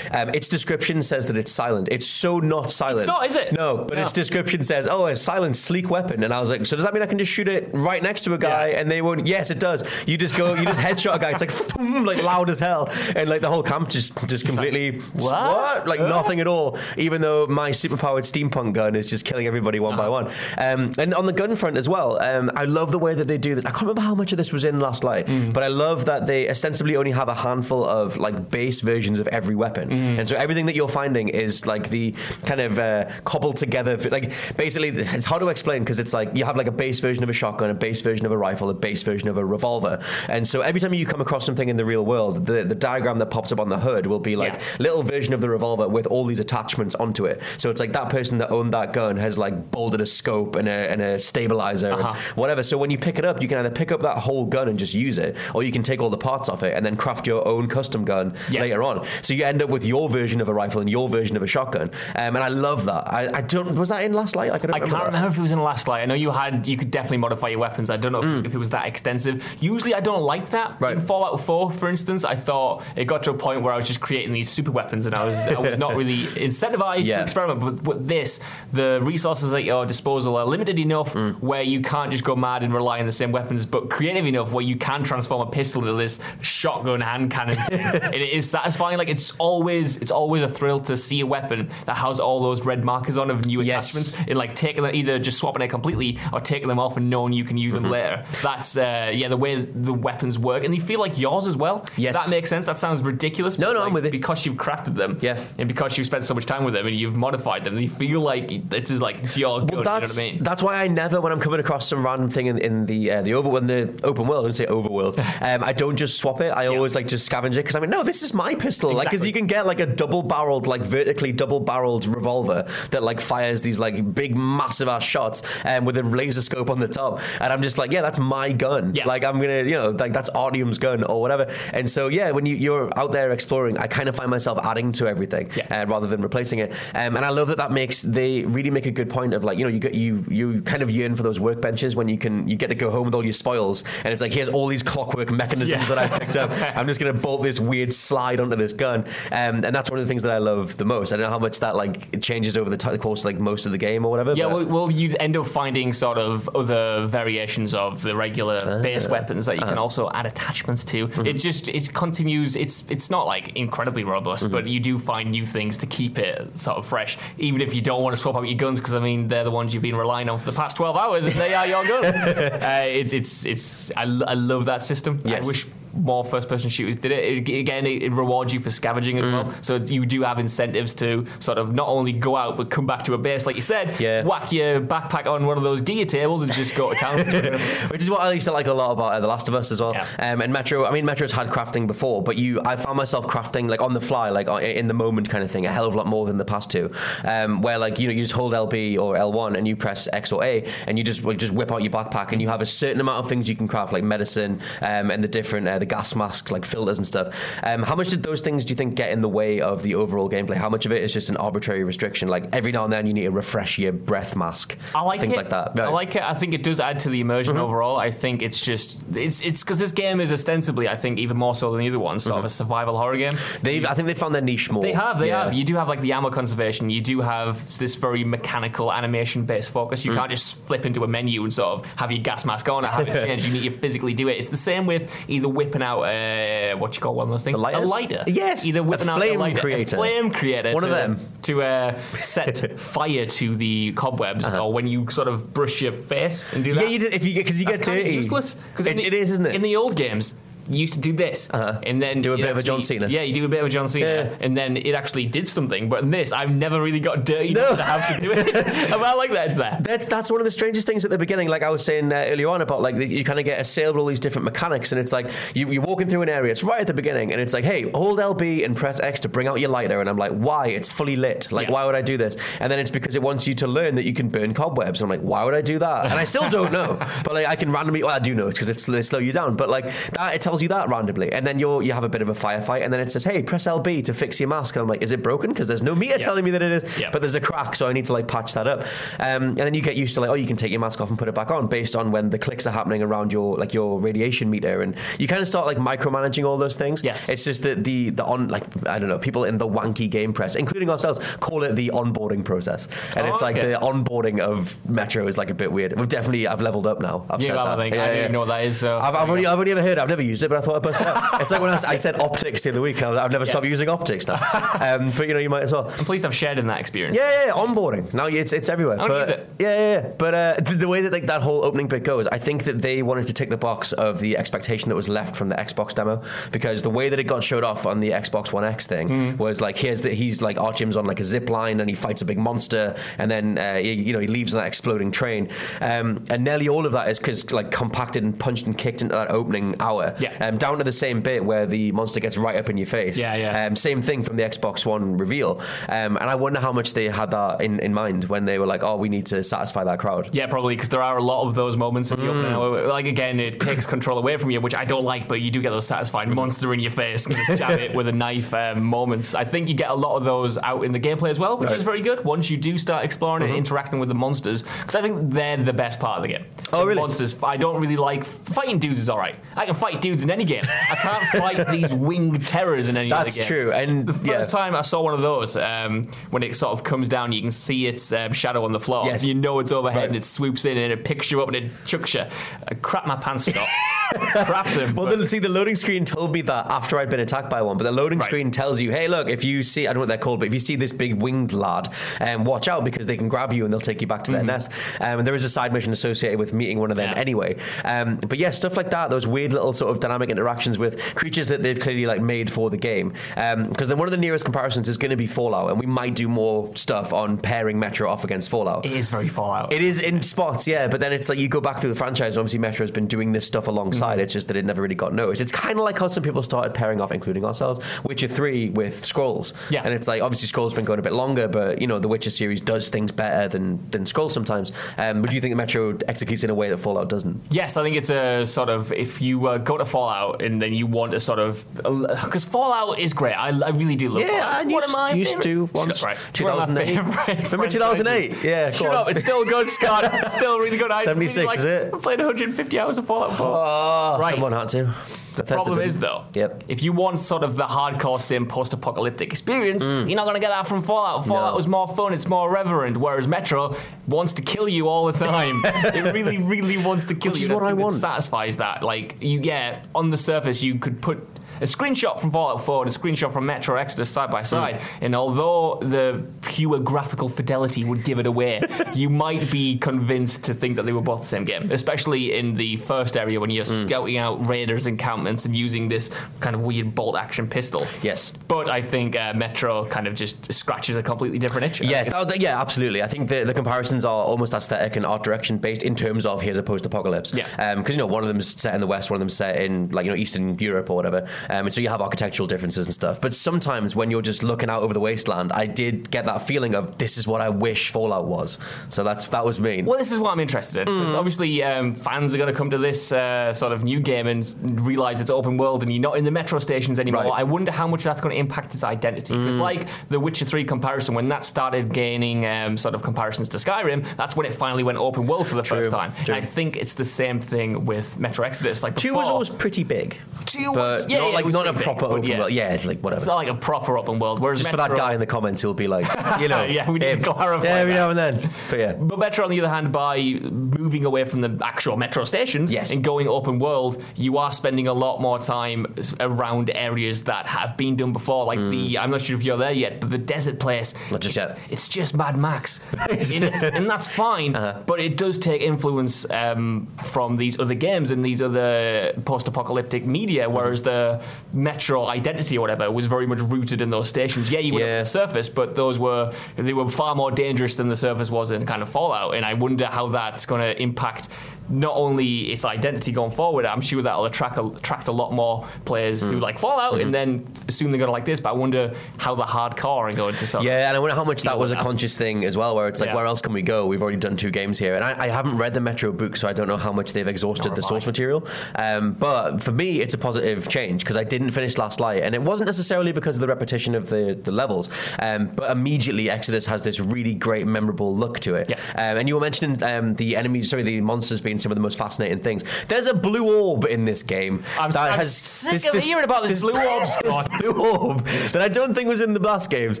[0.12, 1.88] Um, its description says that it's silent.
[1.90, 3.00] It's so not silent.
[3.00, 3.52] It's not, is it?
[3.52, 4.02] No, but No.
[4.02, 6.94] its description says, "Oh, a silent, sleek weapon." And I was like, "So does that
[6.94, 8.80] mean I can just shoot it right next to a guy Yeah.
[8.80, 9.84] and they won't?" Yes, it does.
[10.06, 11.30] You just go, you just headshot a guy.
[11.32, 15.86] It's like, like loud as hell, and like the whole camp just just completely what?
[15.86, 16.78] like nothing at all.
[16.96, 20.26] Even though my superpowered steampunk gun is just killing everybody one by one.
[20.58, 23.38] Um, and on the gun front as well, um, I love the way that they
[23.38, 23.64] do this.
[23.64, 26.26] I can't remember how much of this was in Last Light, but I love that
[26.26, 30.36] they ostensibly only have a handful of like base versions of every weapon, and so
[30.36, 32.12] everything that you're finding is like the
[32.44, 33.96] kind of uh, cobbled together.
[34.10, 37.22] Like basically, it's hard to explain because it's like you have like a base version
[37.22, 40.00] of a shotgun, a base version of a rifle, a base version of a revolver,
[40.28, 43.18] and so every time you come across something in the real world, the, the diagram
[43.18, 44.60] that pops up on the HUD will be like Yeah.
[44.78, 47.40] little version of the revolver with all these attachments onto it.
[47.58, 50.68] So it's like that person that owned that gun has like bolted a scope and
[50.68, 52.08] a, and a stabilizer Uh-huh.
[52.08, 52.62] and whatever.
[52.62, 54.78] So when you pick it up, you can either pick up that whole gun and
[54.78, 57.26] just use it, or you can take all the parts off it and then craft
[57.26, 58.60] your own custom gun Yeah.
[58.62, 59.06] later on.
[59.22, 61.46] So you end up with your version of a rifle and your version of a
[61.46, 61.90] shotgun.
[62.16, 63.12] Um, and I love that.
[63.12, 63.74] I, I don't.
[63.78, 64.50] Was that in Last Light?
[64.50, 65.06] Like, I, I can't that.
[65.06, 66.02] remember if it was in Last Light.
[66.02, 67.90] I know you had you could definitely modify your weapons.
[67.90, 69.56] I don't know if, if it was that extensive.
[69.60, 70.78] Usually, I don't like that.
[70.78, 70.80] Mm.
[70.80, 70.96] Right.
[70.96, 73.86] In Fallout 4, for instance, I thought it got to a point where I was
[73.86, 77.18] just creating these super weapons, and I was I was not really incentivized Yeah.
[77.18, 77.60] to experiment.
[77.60, 78.40] But with this,
[78.72, 81.40] the resources at your disposal are limited enough Mm.
[81.40, 84.52] where you can't just go mad and rely on the same weapons, but creative enough
[84.52, 87.56] where you can transform a pistol into this shotgun hand cannon.
[87.70, 88.98] and it is satisfying.
[88.98, 92.64] Like it's always it's always a thrill to see a weapon that has all those
[92.66, 93.94] red markers on of new Yes.
[93.94, 97.08] attachments and like taking them either just swapping it completely or taking them off and
[97.10, 97.82] knowing you can use Mm-hmm.
[97.84, 98.24] them later.
[98.42, 101.84] That's uh, yeah the way the weapons work and they feel like yours as well.
[101.96, 102.14] Yes.
[102.14, 102.66] that makes sense.
[102.66, 103.58] That sounds ridiculous.
[103.58, 104.12] No, but, no, I'm with it.
[104.12, 105.18] because you've crafted them.
[105.20, 105.38] Yeah.
[105.58, 108.20] and because you've spent so much time with them and you've modified them, they feel
[108.20, 109.68] like this is like it's your gun.
[109.72, 110.42] Well, that's you know what I mean?
[110.44, 113.22] that's why I never, when I'm coming across some random thing in, in the uh,
[113.22, 115.16] the over in the open world, I don't say overworld.
[115.46, 116.50] Um, I don't just swap it.
[116.50, 118.92] I always like just scavenge it because I mean, no, this is my pistol.
[118.94, 122.64] Like, because you can can get like a double barreled, like vertically double barreled revolver
[122.90, 126.70] that like fires these like big massive ass shots and um, with a laser scope
[126.70, 127.20] on the top.
[127.40, 128.94] And I'm just like, yeah, that's my gun.
[128.94, 129.06] Yeah.
[129.06, 131.46] Like I'm gonna, you know, like that's Artyom's gun or whatever.
[131.72, 134.92] And so yeah, when you, you're out there exploring, I kind of find myself adding
[134.92, 135.82] to everything Yeah.
[135.82, 136.72] uh, rather than replacing it.
[136.94, 139.58] Um, and I love that that makes they really make a good point of like,
[139.58, 142.48] you know, you get you you kind of yearn for those workbenches when you can
[142.48, 144.82] you get to go home with all your spoils and it's like here's all these
[144.82, 145.94] clockwork mechanisms Yeah.
[145.94, 146.50] that I picked up.
[146.76, 149.00] I'm just gonna bolt this weird slide onto this gun.
[149.00, 151.12] Um, and that's one of the things that I love the most.
[151.12, 153.38] I don't know how much that like changes over the, t- the course of like
[153.38, 154.32] most of the game or whatever.
[154.34, 158.58] Yeah, but- well, well, you end up finding sort of other variations of the regular
[158.64, 158.82] Ah.
[158.82, 159.70] base weapons that you Uh-huh.
[159.70, 161.08] can also add attachments to.
[161.08, 161.26] Mm-hmm.
[161.26, 162.56] It just it continues.
[162.56, 164.52] It's it's not like incredibly robust, Mm-hmm.
[164.52, 167.82] but you do find new things to keep it sort of fresh, even if you
[167.82, 169.96] don't want to swap out your guns because I mean they're the ones you've been
[169.96, 172.06] relying on for the past twelve hours, and they are your guns.
[172.16, 175.20] uh, it's it's it's I, l- I love that system.
[175.24, 175.44] Yes.
[175.44, 175.66] I wish.
[175.96, 177.48] More first-person shooters did it.
[177.48, 179.32] it again, it, it rewards you for scavenging as Mm.
[179.32, 179.54] well.
[179.60, 183.02] So you do have incentives to sort of not only go out but come back
[183.04, 184.22] to a base, like you said, Yeah.
[184.22, 187.18] whack your backpack on one of those gear tables and just go to town.
[187.90, 189.72] Which is what I used to like a lot about uh, The Last of Us
[189.72, 189.94] as well.
[189.94, 190.06] Yeah.
[190.32, 193.68] Um, and Metro, I mean, Metro's had crafting before, but you, I found myself crafting
[193.68, 195.94] like on the fly, like uh, in the moment kind of thing, a hell of
[195.94, 196.90] a lot more than the past two.
[197.24, 200.32] Um, where like you know you just hold LB or L1 and you press X
[200.32, 202.66] or A, and you just like, just whip out your backpack and you have a
[202.66, 205.85] certain amount of things you can craft, like medicine um, and the different uh, the
[205.88, 207.34] gas masks, like filters and stuff.
[207.62, 209.94] Um, how much did those things do you think get in the way of the
[209.94, 210.54] overall gameplay?
[210.56, 212.28] How much of it is just an arbitrary restriction?
[212.28, 215.34] Like every now and then you need to refresh your breath mask, I like things
[215.34, 215.36] it.
[215.38, 215.78] like that.
[215.78, 216.22] I like it.
[216.22, 217.64] I think it does add to the immersion Mm-hmm.
[217.64, 217.96] overall.
[217.96, 221.54] I think it's just it's it's because this game is ostensibly, I think, even more
[221.54, 223.34] so than the other ones, sort of a survival horror game.
[223.62, 224.82] They've, I think they found their niche more.
[224.82, 225.44] They have, they Yeah.
[225.44, 225.54] have.
[225.54, 226.90] You do have like the ammo conservation.
[226.90, 230.02] You do have this very mechanical animation-based focus.
[230.02, 230.06] Mm.
[230.06, 232.84] You can't just flip into a menu and sort of have your gas mask on
[232.84, 233.46] or have it change.
[233.46, 234.32] You need to physically do it.
[234.38, 237.56] It's the same with either whipping out uh, what you call one of those things,
[237.56, 237.88] The lighters?
[237.88, 238.24] a lighter.
[238.26, 239.96] Yes, either a whipping out flame a lighter, creator.
[239.96, 240.72] a flame creator.
[240.72, 241.18] One of them.
[241.42, 246.52] to uh, set fire to the cobwebs, or when you sort of brush your face
[246.54, 246.80] and do Uh-huh.
[246.80, 246.92] Yeah, that.
[246.92, 248.10] you did, if you because you That's get dirty.
[248.14, 248.56] useless.
[248.74, 249.54] 'Cause in It- it is, isn't it?
[249.54, 252.56] In the old games, used to do this, and then Do a it bit of
[252.56, 253.08] a John Cena.
[253.08, 254.36] Yeah, you do a bit of a John Cena, Yeah.
[254.40, 255.88] and then it actually did something.
[255.88, 257.66] But in this, I've never really got dirty No.
[257.66, 258.54] enough to have to do it.
[258.66, 259.78] and I like that it's there.
[259.80, 261.48] That's that's one of the strangest things at the beginning.
[261.48, 263.94] Like I was saying uh, earlier on about like the, you kind of get assailed
[263.96, 266.50] with all these different mechanics, and it's like you, you're walking through an area.
[266.50, 269.28] It's right at the beginning, and it's like, hey, hold LB and press X to
[269.28, 270.00] bring out your lighter.
[270.00, 270.68] And I'm like, why?
[270.68, 271.50] It's fully lit.
[271.52, 271.72] Like, Yeah.
[271.74, 272.36] why would I do this?
[272.60, 275.00] And then it's because it wants you to learn that you can burn cobwebs.
[275.02, 276.04] I'm like, why would I do that?
[276.06, 276.98] And I still don't know.
[277.24, 278.02] But like, I can randomly.
[278.02, 279.56] Well, I do know it's because it's they slow you down.
[279.56, 282.22] But like that, it tells you that randomly, and then you you have a bit
[282.22, 284.76] of a firefight, and then it says, hey, press LB to fix your mask.
[284.76, 285.50] And I'm like, is it broken?
[285.50, 287.00] Because there's no meter telling me that it is.
[287.00, 287.10] Yeah.
[287.10, 288.82] But there's a crack, so I need to like patch that up.
[289.18, 291.08] Um, and then you get used to like, oh, you can take your mask off
[291.10, 293.74] and put it back on based on when the clicks are happening around your like
[293.74, 297.02] your radiation meter, and you kind of start like micromanaging all those things.
[297.04, 297.28] Yes.
[297.28, 300.32] it's just that the the on like I don't know people in the wanky game
[300.32, 303.70] press, including ourselves, call it the onboarding process, and Oh, it's like okay.
[303.72, 305.98] the onboarding of Metro is like a bit weird.
[305.98, 307.24] We've definitely I've leveled up now.
[307.30, 307.66] I've Yeah, said that.
[307.66, 308.76] I think I don't even know what that is.
[308.78, 309.98] So I've, I've, only, I've only ever heard.
[309.98, 311.40] I've never used it, but I thought I'd bust it out.
[311.40, 313.02] It's like when I, was- I said optics the other week.
[313.02, 313.50] I I've never Yeah.
[313.50, 314.34] stopped using optics now.
[314.80, 315.88] Um, but you know, you might as well.
[315.88, 317.16] I'm pleased I've shared in that experience.
[317.16, 318.12] Yeah, yeah, yeah, onboarding.
[318.14, 319.00] Now it's it's everywhere.
[319.00, 319.50] I but, use it.
[319.58, 320.12] Yeah, yeah, yeah.
[320.18, 322.80] But uh, the, the way that like that whole opening bit goes, I think that
[322.82, 325.94] they wanted to tick the box of the expectation that was left from the Xbox
[325.94, 329.08] demo because the way that it got showed off on the Xbox One X thing
[329.08, 329.36] Mm-hmm.
[329.36, 332.22] was like here's that he's like Artyom's on like a zip line and he fights
[332.22, 335.48] a big monster and then uh, he, you know he leaves on that exploding train
[335.80, 339.14] um, and nearly all of that is because like compacted and punched and kicked into
[339.14, 340.35] that opening hour Yeah.
[340.40, 343.18] Um, down to the same bit where the monster gets right up in your face
[343.18, 343.66] Yeah, yeah.
[343.66, 345.60] um, same thing from the Xbox One reveal.
[345.88, 348.66] Um, and I wonder how much they had that in, in mind when they were
[348.66, 350.34] like, oh, we need to satisfy that crowd.
[350.34, 352.52] Yeah, probably because there are a lot of those moments in the opening.
[352.52, 352.86] hour.
[352.88, 355.28] Like again, it takes control away from you, which I don't like.
[355.28, 358.08] But you do get those satisfying monster in your face, and just jab it with
[358.08, 359.34] a knife um, moments.
[359.34, 361.70] I think you get a lot of those out in the gameplay as well, which
[361.70, 361.76] Right.
[361.78, 362.24] is very good.
[362.24, 365.72] Once you do start exploring and interacting with the monsters, because I think they're the
[365.72, 366.44] best part of the game.
[366.72, 367.00] Oh, The really?
[367.00, 367.42] Monsters.
[367.42, 368.98] I don't really like fighting dudes.
[368.98, 369.34] Is all right.
[369.56, 370.62] I can fight dudes in any game.
[370.90, 373.72] I can't fight these winged terrors in any other That's true.
[373.72, 374.38] And The yeah.
[374.38, 377.40] first time I saw one of those, um, when it sort of comes down, you
[377.40, 379.06] can see its um, shadow on the floor.
[379.06, 379.24] Yes.
[379.24, 380.08] You know it's overhead Right.
[380.08, 382.22] and it swoops in and it picks you up and it chucks you.
[382.68, 383.66] I crap my pants, Scott.
[384.14, 384.94] Crapped him.
[384.94, 387.62] Well, but- the, see, the loading screen told me that after I'd been attacked by
[387.62, 388.26] one, but the loading Right.
[388.26, 390.46] screen tells you, hey, look, if you see, I don't know what they're called, but
[390.48, 391.88] if you see this big winged lad,
[392.20, 394.42] um, watch out because they can grab you and they'll take you back to their
[394.44, 394.70] nest.
[395.00, 397.14] Um, and there is a side mission associated with meeting one of them Mm-hmm.
[397.16, 397.20] Yeah.
[397.20, 397.56] anyway.
[397.84, 401.48] Um, but yeah, stuff like that, those weird little sort of dynamic interactions with creatures
[401.48, 403.12] that they've clearly like made for the game.
[403.34, 406.14] Because then one of the nearest comparisons is going to be Fallout, and we might
[406.14, 408.86] do more stuff on pairing Metro off against Fallout.
[408.86, 409.72] It is very Fallout.
[409.72, 412.34] It is in spots, yeah, but then it's like you go back through the franchise,
[412.34, 414.18] and obviously Metro has been doing this stuff alongside.
[414.18, 415.40] It's just that it never really got noticed.
[415.40, 419.04] It's kind of like how some people started pairing off, including ourselves, Witcher 3 with
[419.04, 419.52] Scrolls.
[419.70, 419.82] Yeah.
[419.84, 422.30] And it's like, obviously, Scrolls been going a bit longer, but, you know, the Witcher
[422.30, 424.72] series does things better than, than Scrolls sometimes.
[424.98, 427.40] Um, but do you think Metro executes in a way that Fallout doesn't?
[427.50, 430.05] Yes, I think it's a sort of if you uh, go to Fallout
[430.40, 433.34] and then you want to sort of uh, because Fallout is great.
[433.34, 434.28] I, I really do love it.
[434.28, 434.54] Yeah, Fallout.
[434.54, 436.02] I one used- of my used favorite- to once.
[436.02, 436.18] right.
[436.30, 437.26] It's one of my 2008.
[437.26, 438.44] favorite Remember 2008?
[438.44, 438.94] Yeah, Shut on.
[438.94, 439.08] up.
[439.10, 440.04] It's still good, Scott.
[440.12, 440.90] It's still really good.
[440.90, 441.94] I 76, really like, is it?
[441.94, 443.46] I played 150 hours of Fallout 4.
[443.46, 444.32] Oh, Right.
[444.34, 444.94] someone had to.
[445.36, 446.64] Bethesda Problem is though, Yep.
[446.68, 450.48] if you want sort of the hardcore sim post-apocalyptic experience, you're not going to get
[450.50, 451.26] that from Fallout.
[451.26, 451.50] Fallout Mm.
[451.52, 451.56] No.
[451.56, 453.74] was more fun, it's more reverent, whereas Metro
[454.08, 455.60] wants to kill you all the time.
[455.64, 457.46] it really, really wants to kill Which you.
[457.46, 457.94] is what I want.
[457.94, 458.82] satisfies that.
[458.82, 461.26] Like you, yeah, on the surface you could put.
[461.60, 465.04] A screenshot from Fallout 4 and a screenshot from Metro Exodus side by side, hmm.
[465.04, 468.60] and although the pure graphical fidelity would give it away,
[468.94, 472.54] you might be convinced to think that they were both the same game, especially in
[472.54, 473.86] the first area when you're hmm.
[473.86, 477.86] scouting out raiders encampments and using this kind of weird bolt action pistol.
[478.02, 478.32] Yes.
[478.48, 481.80] But I think uh, Metro kind of just scratches a completely different itch.
[481.80, 483.02] Yes, oh, th- yeah, absolutely.
[483.02, 486.42] I think the, the comparisons are almost aesthetic and art direction based in terms of
[486.42, 487.34] here's a post-apocalypse.
[487.34, 487.46] Yeah.
[487.58, 489.28] Um, because you know one of them is set in the West, one of them
[489.28, 491.26] is set in like you know Eastern Europe or whatever.
[491.48, 493.20] Um, and so you have architectural differences and stuff.
[493.20, 496.74] But sometimes when you're just looking out over the wasteland, I did get that feeling
[496.74, 498.58] of this is what I wish Fallout was.
[498.88, 499.82] So that's that was me.
[499.82, 500.94] Well, this is what I'm interested in.
[500.98, 501.18] Because Mm.
[501.18, 504.44] obviously, um, fans are going to come to this uh, sort of new game and
[504.80, 507.22] realize it's open world and you're not in the metro stations anymore.
[507.24, 507.32] Right.
[507.32, 507.38] Mm.
[507.38, 509.36] I wonder how much that's going to impact its identity.
[509.36, 513.58] Because, like the Witcher 3 comparison, when that started gaining um, sort of comparisons to
[513.58, 516.12] Skyrim, that's when it finally went open world for the True, first time.
[516.24, 516.34] true.
[516.34, 518.82] And I think it's the same thing with Metro Exodus.
[518.82, 520.18] Like Two was always pretty big.
[520.44, 522.38] Two was- yeah, yeah, like not a proper open yeah.
[522.38, 522.52] world.
[522.52, 523.18] Yeah, it's like whatever.
[523.18, 524.40] It's not like a proper open world.
[524.40, 526.06] Whereas just for that guy in the comments who'll be like,
[526.40, 527.22] you know, Yeah, we need to him.
[527.22, 528.50] clarify every now and then.
[528.70, 528.92] But yeah.
[528.94, 532.92] But Metro, on the other hand, by moving away from the actual metro stations Yes.
[532.92, 535.86] and going open world, you are spending a lot more time
[536.20, 538.46] around areas that have been done before.
[538.46, 540.92] Like the, I'm not sure if you're there yet, but the desert place.
[540.94, 541.12] Mm.
[541.12, 541.58] Not just it's, yet.
[541.70, 544.54] It's just Mad Max, and that's fine.
[544.54, 544.82] Uh-huh.
[544.86, 550.48] But it does take influence um, from these other games and these other post-apocalyptic media,
[550.48, 554.50] whereas the Metro identity or whatever was very much rooted in those stations.
[554.50, 555.00] Yeah, you went Yeah.
[555.00, 558.66] the surface, but those were they were far more dangerous than the surface was in
[558.66, 559.34] kind of Fallout.
[559.36, 561.28] And I wonder how that's going to impact
[561.68, 563.66] not only its identity going forward.
[563.66, 566.30] I'm sure that'll attract a, attract a lot more players Hmm.
[566.32, 567.02] who like Fallout, Mm-hmm.
[567.02, 568.40] and then assume they're going to like this.
[568.40, 571.24] But I wonder how the hardcore are going to sort Yeah, and I wonder how
[571.24, 573.16] much that was a conscious thing as well, where it's like, Yeah.
[573.16, 573.86] where else can we go?
[573.86, 576.48] We've already done two games here, and I, I haven't read the Metro book, so
[576.48, 578.46] I don't know how much they've exhausted the source material.
[578.76, 582.34] Um, but for me, it's a positive change because I didn't finish Last Light, and
[582.34, 584.88] it wasn't necessarily because of the repetition of the the levels,
[585.20, 588.68] um, but immediately Exodus has this really great, memorable look to it.
[588.70, 588.76] Yeah.
[588.94, 591.82] Um, and you were mentioning um, the enemies, sorry, the monsters being some of the
[591.82, 592.64] most fascinating things.
[592.88, 594.62] There's a blue orb in this game.
[594.78, 597.06] I'm, that I'm sick of hearing about this, blue orb.
[597.06, 597.50] Scott.
[597.60, 598.20] blue orb
[598.52, 600.00] that I don't think was in the Blast games,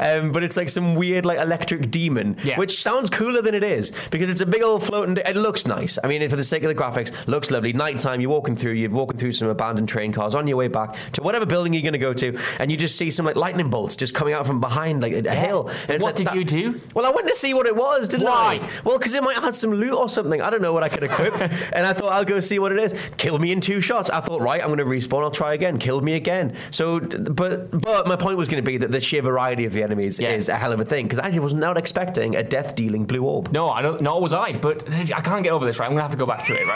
[0.00, 2.58] um, but it's like some weird like electric demon, Yeah.
[2.58, 5.16] which sounds cooler than it is because it's a big old floating.
[5.16, 5.98] It looks nice.
[6.02, 7.72] I mean, for the sake of the graphics, looks lovely.
[7.72, 10.94] Nighttime, you're walking through, you're walking through some abandoned train cars on your way back
[11.12, 13.70] to whatever building you're going to go to, and you just see some like lightning
[13.70, 15.68] bolts just coming out from behind like a, a hill.
[15.88, 16.80] And What like did you do?
[16.94, 18.60] Well, I went to see what it was, didn't Why?
[18.62, 18.68] I?
[18.84, 20.40] Well, because it might have some loot or something.
[20.42, 21.02] I don't know what I could
[21.72, 22.92] and I thought I'll go see what it is.
[23.16, 24.10] Killed me in two shots.
[24.10, 25.22] I thought, right, I'm going to respawn.
[25.22, 25.78] I'll try again.
[25.78, 26.54] Killed me again.
[26.70, 29.82] So, but but my point was going to be that the sheer variety of the
[29.82, 30.30] enemies Yeah.
[30.30, 33.24] is a hell of a thing because I was not expecting a death dealing blue
[33.24, 33.52] orb.
[33.52, 34.00] No, I don't.
[34.00, 34.52] Nor was I.
[34.52, 35.78] But I can't get over this.
[35.78, 36.66] Right, I'm gonna have to go back to it.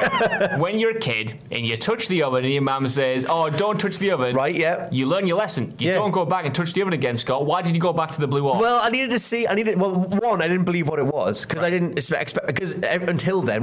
[0.51, 3.51] Right, when you're a kid and you touch the oven and your mum says, "Oh,
[3.51, 4.89] don't touch the oven," Right, yeah.
[4.93, 5.75] you learn your lesson.
[5.79, 5.95] You Yeah.
[5.95, 7.47] don't go back and touch the oven again, Scott.
[7.47, 8.61] Why did you go back to the blue orb?
[8.61, 9.47] Well, I needed to see.
[9.47, 9.79] I needed.
[9.81, 12.39] Well, one, I didn't believe what it was because I didn't expect.
[12.47, 13.63] Because eh, until then,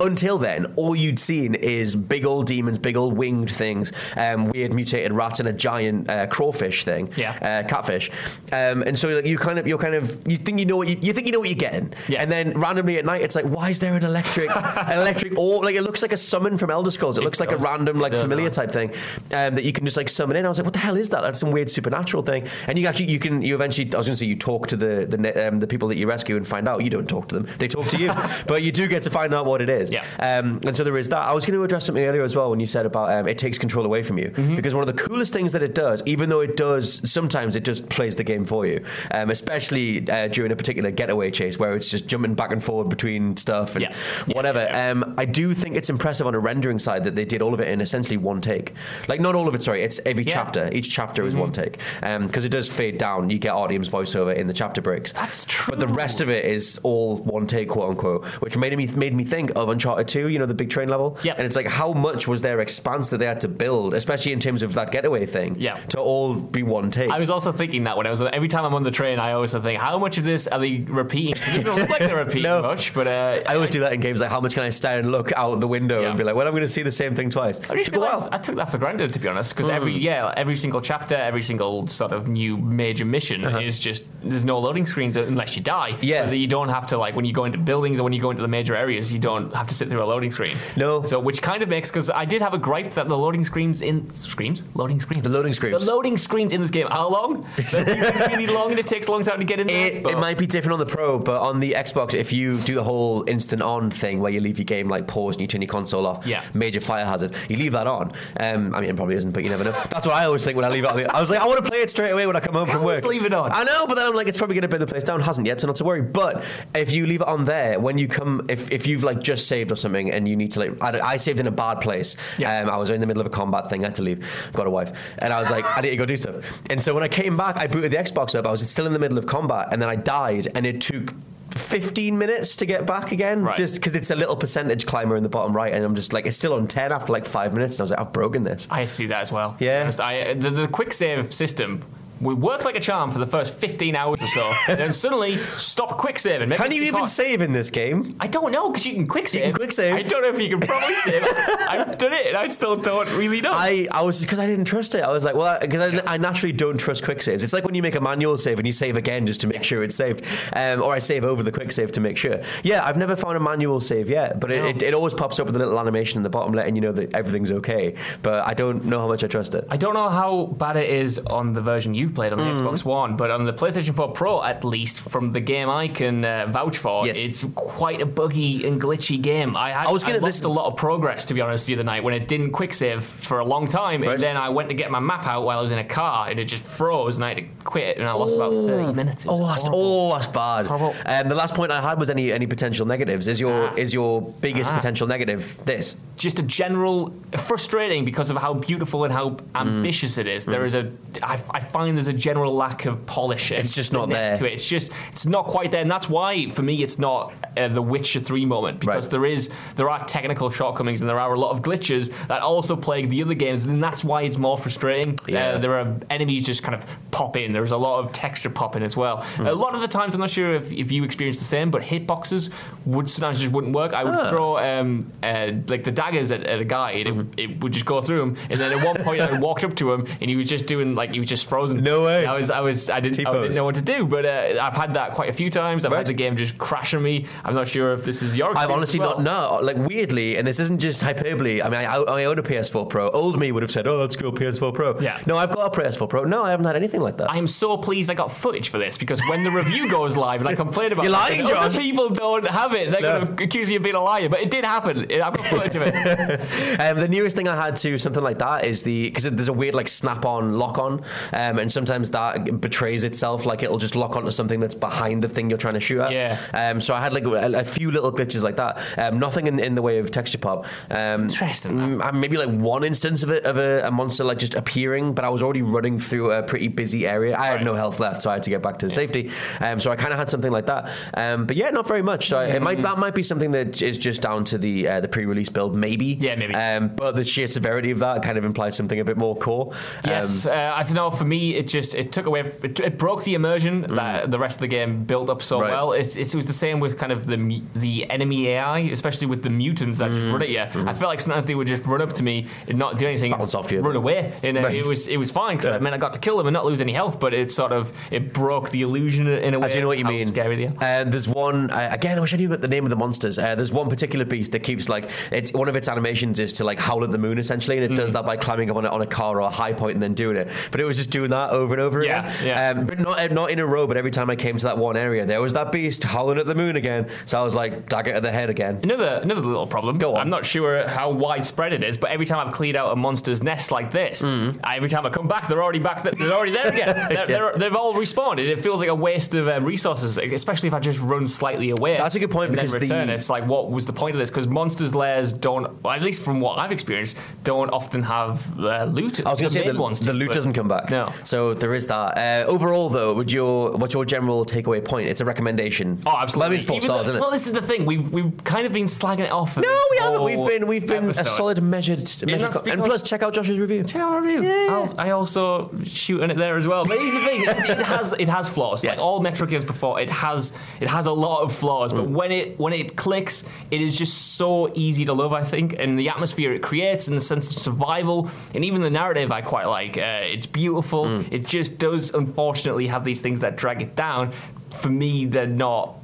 [0.00, 4.72] until then, all you'd seen is big old demons, big old winged things, um, weird
[4.74, 7.32] mutated rats, and a giant uh, crawfish thing, Yeah.
[7.64, 8.10] uh, catfish.
[8.52, 10.88] Um, and so like, you kind of, you're kind of, you think you know what
[10.88, 12.22] you, you think you know what you're getting, Yeah.
[12.22, 15.64] and then randomly at night, it's like, why is there an electric, an electric orb?
[15.64, 17.18] Like it looks like a summon from Elder Scrolls.
[17.18, 18.90] It, It looks like a random, like does, familiar type thing
[19.32, 20.46] um, that you can just like summon in.
[20.46, 21.22] I was like, what the hell is that?
[21.22, 22.46] That's some weird supernatural thing.
[22.66, 24.76] And you actually, you can, you eventually, I was going to say, you talk to
[24.76, 26.82] the the, um, the people that you rescue and find out.
[26.82, 28.12] You don't talk to them; they talk to you.
[28.46, 29.90] but you do get to find out what it it is.
[29.92, 30.04] Yeah.
[30.18, 31.18] Um, and so there is that.
[31.22, 33.38] I was going to address something earlier as well when you said about um, it
[33.38, 34.56] takes control away from you Mm-hmm.
[34.56, 37.64] because one of the coolest things that it does, even though it does sometimes it
[37.64, 41.74] just plays the game for you, um, especially uh, during a particular getaway chase where
[41.74, 43.94] it's just jumping back and forward between stuff and Yeah.
[44.32, 44.60] Whatever.
[44.60, 44.90] yeah, yeah.
[44.90, 47.60] Um, I do think it's impressive on a rendering side that they did all of
[47.60, 48.74] it in essentially one take.
[49.08, 49.82] Like not all of it, sorry.
[49.82, 50.68] It's every chapter.
[50.72, 51.40] Each chapter is Mm-hmm.
[51.40, 51.78] one take
[52.26, 53.30] because it does fade down.
[53.30, 55.12] You get Artyom's voiceover in the chapter breaks.
[55.12, 55.70] That's true.
[55.70, 59.14] But the rest of it is all one take, quote unquote, which made me made
[59.14, 60.28] me think of Uncharted 2.
[60.28, 61.18] You know, the big train level.
[61.22, 61.38] Yep.
[61.38, 64.40] And it's like how much was their expanse that they had to build, especially in
[64.40, 65.56] terms of that getaway thing.
[65.58, 65.74] Yeah.
[65.90, 67.10] To all be one take.
[67.10, 69.32] I was also thinking that when I was every time I'm on the train, I
[69.32, 71.32] always think, how much of this are they repeating?
[71.32, 72.62] It doesn't look like they're repeating No.
[72.62, 74.20] much, but uh, I always do that in games.
[74.20, 76.08] Like, how much can I stand and look out the window Yeah.
[76.08, 77.58] and be like, well, I'm going to see the same thing twice.
[77.70, 80.56] I just Took I took that for granted, to be honest, because every yeah, every
[80.56, 85.16] single chapter, every single sort of new major mission is just there's no loading screens
[85.16, 85.96] unless you die.
[86.00, 86.24] Yeah.
[86.24, 88.20] so that you don't have to like when you go into buildings or when you
[88.20, 90.56] go into the major areas, you don't have to sit through a loading screen.
[90.76, 91.02] No.
[91.04, 93.82] so which kind of makes because I did have a gripe that the loading screens
[93.82, 95.84] in screens loading screens The loading screens.
[95.84, 97.46] the loading screens in this game are long.
[97.72, 99.86] They're really, really long and it takes a long time to get in there.
[99.88, 102.74] It, it might be different on the Pro, but on the Xbox, if you do
[102.74, 105.60] the whole instant on thing where you leave your game like paused and you turn
[105.62, 106.42] your console off, Yeah.
[106.54, 108.12] major fire hazard, you leave that on.
[108.40, 109.72] Um, I mean, it probably isn't, but you never know.
[109.90, 110.96] That's what I always think when I leave it on.
[110.96, 112.68] The, I was like, I want to play it straight away when I come home
[112.68, 113.04] from work.
[113.04, 113.50] leave it on.
[113.52, 115.20] I know, but then I'm like, it's probably going to burn the place down.
[115.20, 116.02] Hasn't yet, so not to worry.
[116.02, 116.44] But
[116.74, 119.72] if you leave it on there, when you come, if, if you've like just saved
[119.72, 122.16] or something and you need to like, I, I saved in a bad place.
[122.38, 122.60] Yeah.
[122.60, 123.82] Um, I was in the middle of a combat thing.
[123.84, 124.50] I had to leave.
[124.52, 126.60] Got a wife, and I was like, I need to go do stuff.
[126.70, 128.46] And so when I came back, I booted the Xbox up.
[128.46, 131.14] I was still in the middle of combat, and then I died, and it took.
[131.52, 133.56] 15 minutes to get back again Right.
[133.56, 136.26] just because it's a little percentage climber in the bottom right and I'm just like
[136.26, 138.68] it's still on 10 after like 5 minutes and I was like I've broken this
[138.70, 139.56] I see that as well.
[139.58, 139.90] Yeah.
[139.98, 141.82] I, the, the quick save system
[142.20, 145.36] we worked like a charm for the first 15 hours or so, and then suddenly
[145.56, 146.48] stop quick saving.
[146.48, 149.28] Maybe can you even save in this game I don't know because you can quick
[149.28, 149.44] save.
[149.44, 149.94] can quick save.
[149.94, 151.22] I don't know if you can probably save.
[151.68, 153.50] I've done it, and I still don't really know.
[153.52, 155.02] I, I was just because I didn't trust it.
[155.02, 157.44] I was like, well, because I, I naturally don't trust quick saves.
[157.44, 159.64] It's like when you make a manual save and you save again just to make
[159.64, 162.40] sure it's saved, um, or I save over the quick save to make sure.
[162.62, 165.46] Yeah, I've never found a manual save yet, but it, it, it always pops up
[165.46, 167.94] with a little animation in the bottom letting you know that everything's okay.
[168.22, 169.66] But I don't know how much I trust it.
[169.70, 172.56] I don't know how bad it is on the version you've played on the Mm.
[172.58, 176.24] Xbox One, but on the PlayStation 4 Pro, at least from the game I can
[176.24, 177.18] uh, vouch for, Yes.
[177.18, 179.56] it's quite a buggy and glitchy game.
[179.56, 181.74] I, had, I was gonna I lost a lot of progress, to be honest, the
[181.74, 184.12] other night when it didn't quick save for a long time, Right.
[184.12, 186.28] and then I went to get my map out while I was in a car,
[186.30, 189.26] and it just froze, and I had to quit, and I lost about 30 minutes.
[189.28, 190.66] Oh, that's, oh, that's bad.
[190.70, 193.28] Um, the last point I had was any any potential negatives.
[193.28, 193.74] Is your Ah.
[193.76, 194.76] is your biggest Ah.
[194.76, 195.96] potential negative this?
[196.16, 199.60] just a general frustrating because of how beautiful and how Mm.
[199.60, 200.44] ambitious it is.
[200.44, 200.90] There is a,
[201.22, 203.50] I, I find there's a general lack of polish.
[203.52, 204.36] It's just not there.
[204.36, 204.52] To it.
[204.54, 207.82] It's just, it's not quite there, and that's why for me it's not uh, the
[207.82, 209.10] Witcher Three moment because Right.
[209.12, 212.76] there is, there are technical shortcomings and there are a lot of glitches that also
[212.76, 215.18] plague the other games, and that's why it's more frustrating.
[215.26, 215.48] Yeah.
[215.50, 217.52] Uh, there are enemies just kind of pop in.
[217.52, 219.18] There's a lot of texture popping as well.
[219.36, 219.48] Mm.
[219.48, 221.82] A lot of the times, I'm not sure if, if you experience the same, but
[221.82, 222.50] hitboxes
[222.86, 223.92] would sometimes just wouldn't work.
[223.92, 224.30] I would Ah.
[224.30, 227.38] throw um, uh, like the daggers at, at a guy, and Mm-hmm.
[227.38, 228.36] it, it would just go through him.
[228.50, 230.94] And then at one point, I walked up to him, and he was just doing
[230.94, 231.82] like he was just frozen.
[231.88, 232.26] No way.
[232.26, 234.06] I was, I was, I didn't, I didn't know what to do.
[234.06, 235.84] But uh, I've had that quite a few times.
[235.84, 235.98] I've Right.
[235.98, 237.26] had the game just crash on me.
[237.44, 238.56] I'm not sure if this is your.
[238.56, 239.20] I've honestly well.
[239.20, 241.62] not no like weirdly, and this isn't just hyperbole.
[241.62, 243.08] I mean, I, I own a PS4 Pro.
[243.10, 245.18] Old me would have said, "Oh, that's cool, PS4 Pro." Yeah.
[245.26, 246.24] No, I've got a PS4 Pro.
[246.24, 247.30] No, I haven't had anything like that.
[247.30, 250.40] I am so pleased I got footage for this because when the review goes live
[250.40, 253.24] and I complain about You're it, lying, and other people don't have it, they're No.
[253.24, 254.28] going to accuse me of being a liar.
[254.28, 255.00] But it did happen.
[255.10, 256.78] I've got footage of it.
[256.78, 259.52] Um, the nearest thing I had to something like that is the because there's a
[259.52, 261.00] weird like snap-on lock-on,
[261.32, 263.46] um, and sometimes that betrays itself.
[263.46, 266.10] Like it'll just lock onto something that's behind the thing you're trying to shoot at.
[266.12, 266.36] Yeah.
[266.52, 268.72] Um, so I had like a, a few little glitches like that.
[269.02, 270.66] Um, nothing in, in the way of texture pop.
[270.90, 274.38] Um, Interesting, mm, uh, maybe like one instance of it of a, a monster like
[274.38, 277.36] just appearing, but I was already running through a pretty busy area.
[277.36, 279.30] I had no health left, so I had to get back to the safety.
[279.60, 280.90] Um, so I kind of had something like that.
[281.14, 282.28] Um, but yeah, not very much.
[282.28, 285.00] So I, it might that might be something that is just down to the uh,
[285.00, 286.16] the pre-release build, maybe.
[286.20, 286.54] Yeah, maybe.
[286.54, 289.72] Um, but the sheer severity of that kind of implies something a bit more core.
[290.06, 291.10] Yes, Um, uh, I don't know.
[291.10, 294.56] For me, it just it took away, it, it broke the immersion that the rest
[294.58, 295.62] of the game built up so Mm.
[295.62, 295.70] Right.
[295.72, 295.92] well.
[295.92, 299.42] It's, it's, it was the same with kind of the the enemy AI, especially with
[299.42, 300.14] the mutants that Mm.
[300.20, 300.60] just run at you.
[300.60, 303.32] I felt like sometimes they would just run up to me and not do anything,
[303.32, 303.80] Bounce off you.
[303.80, 304.84] run away, and uh, Nice.
[304.84, 305.76] it was it was fine because Yeah.
[305.76, 307.72] I mean I got to kill them and not lose any health, but it sort
[307.72, 309.68] of it broke the illusion in a way.
[309.68, 310.24] I do know what you mean.
[310.26, 310.70] Scary they.
[310.80, 312.18] And there's one uh, again.
[312.18, 313.38] I wish I knew about the name of the monsters.
[313.38, 316.64] Uh, there's one particular beast that keeps like it's one of its animations is to
[316.64, 317.96] like howl at the moon essentially, and it Mm.
[317.96, 320.02] does that by climbing up on a, on a car or a high point and
[320.02, 320.48] then doing it.
[320.70, 322.46] But it was just doing that over and over Yeah, again.
[322.46, 322.70] yeah.
[322.80, 323.86] Um, but not not in a row.
[323.86, 326.46] But every time I came to that one area, there was that beast howling at
[326.46, 327.08] the moon again.
[327.26, 328.80] So I was like, dagger to the head again.
[328.82, 329.98] Another another little problem.
[329.98, 330.20] Go on.
[330.22, 333.42] I'm not sure how widespread it is, but every time I've cleared out a monster's
[333.42, 334.60] nest like this, Mm-hmm.
[334.64, 336.02] I- every time I come back, they're already back.
[336.02, 337.08] They're already there again.
[337.08, 338.38] They're, they're, they've all respawned.
[338.38, 341.96] It feels like a waste of um, resources, especially if I just run slightly away.
[341.96, 344.30] That's a good point, because then the- It's like, what was the point of this?
[344.30, 348.84] Because monsters' lairs don't, well, at least from what I've experienced, don't often have uh,
[348.84, 349.24] loot.
[349.26, 350.90] I was going to say the, ones the loot doesn't come back.
[350.90, 351.12] No.
[351.24, 352.18] So there is that.
[352.18, 355.08] Uh, overall, though, would your what's your general takeaway point?
[355.08, 356.00] It's a recommendation.
[356.06, 356.38] Oh, absolutely.
[356.38, 357.20] Well, I mean, it's four Even stars, though- isn't it?
[357.20, 357.86] Well, this is the thing.
[357.86, 359.56] We've we've kind of been slagging it off.
[359.56, 360.22] no, we haven't.
[360.22, 361.26] We've been we've been episode.
[361.26, 361.98] a solid measured.
[362.26, 363.84] measured co- and plus, check out Josh's review.
[363.84, 364.48] Check out our review.
[364.70, 366.84] I'll, I also shoot on it there as well.
[366.84, 368.82] But here's the thing: it, it has it has flaws.
[368.84, 368.96] Yes.
[368.98, 371.92] Like all Metro games before, it has it has a lot of flaws.
[371.92, 371.96] Mm.
[371.96, 375.32] But when it when it clicks, it is just so easy to love.
[375.32, 378.90] I think, and the atmosphere it creates, and the sense of survival, and even the
[378.90, 379.96] narrative, I quite like.
[379.98, 381.04] Uh, it's beautiful.
[381.06, 381.27] Mm.
[381.30, 384.32] It just does, unfortunately, have these things that drag it down.
[384.70, 385.96] For me, they're not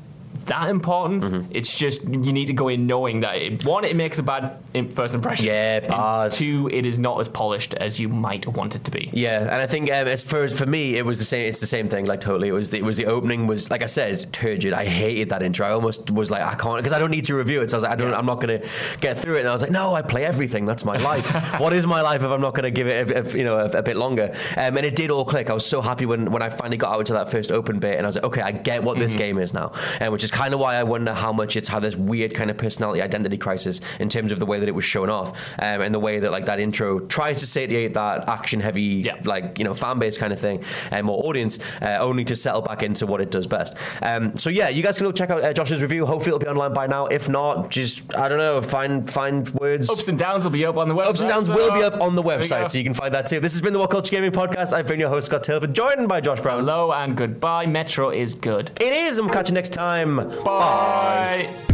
[0.47, 1.23] that important.
[1.25, 1.51] Mm-hmm.
[1.51, 4.59] It's just you need to go in knowing that it, one, it makes a bad
[4.91, 5.47] first impression.
[5.47, 6.33] Yeah, bad.
[6.33, 9.11] Two, it is not as polished as you might want it to be.
[9.13, 11.45] Yeah, and I think um, as for for me, it was the same.
[11.47, 12.07] It's the same thing.
[12.07, 14.73] Like totally, it was the, it was the opening was like I said, turgid.
[14.73, 15.67] I hated that intro.
[15.67, 17.71] I almost was like, I can't because I don't need to review it.
[17.71, 18.15] So I was like, I don't.
[18.15, 18.69] I'm not going to
[19.01, 19.41] get through it.
[19.41, 20.67] And I was like, no, I play everything.
[20.67, 21.31] That's my life.
[21.61, 23.57] what is my life if I'm not going to give it, a, a- you know,
[23.57, 24.31] a, a bit longer?
[24.57, 25.51] Um, and it did all click.
[25.51, 27.97] I was so happy when when I finally got out to that first open bit,
[27.97, 30.31] and I was like, okay, I get what this game is now, and which is
[30.31, 33.39] kind of why I wonder how much it's had this weird kind of personality identity
[33.39, 35.31] crisis in terms of the way that it was shown off,
[35.63, 39.17] um, and the way that like that intro tries to satiate that action heavy Yeah.
[39.25, 42.63] like you know fan base kind of thing and more audience uh, only to settle
[42.63, 43.77] back into what it does best.
[44.03, 46.07] Um, so yeah you guys can go check out uh, Josh's review.
[46.07, 47.07] Hopefully it'll be online by now.
[47.07, 49.91] If not just I don't know find find words.
[49.91, 51.07] Ups and downs will be up on the website.
[51.09, 53.27] Ups and downs so will be up on the website so you can find that
[53.27, 53.41] too.
[53.41, 54.73] This has been the WhatCulture Gaming Podcast.
[54.73, 56.61] I've been your host Scott Tailford joined by Josh Brown.
[56.61, 57.67] Hello and goodbye.
[57.67, 58.71] Metro is good.
[58.81, 59.19] it is.
[59.19, 61.74] And we'll catch you next time Bye.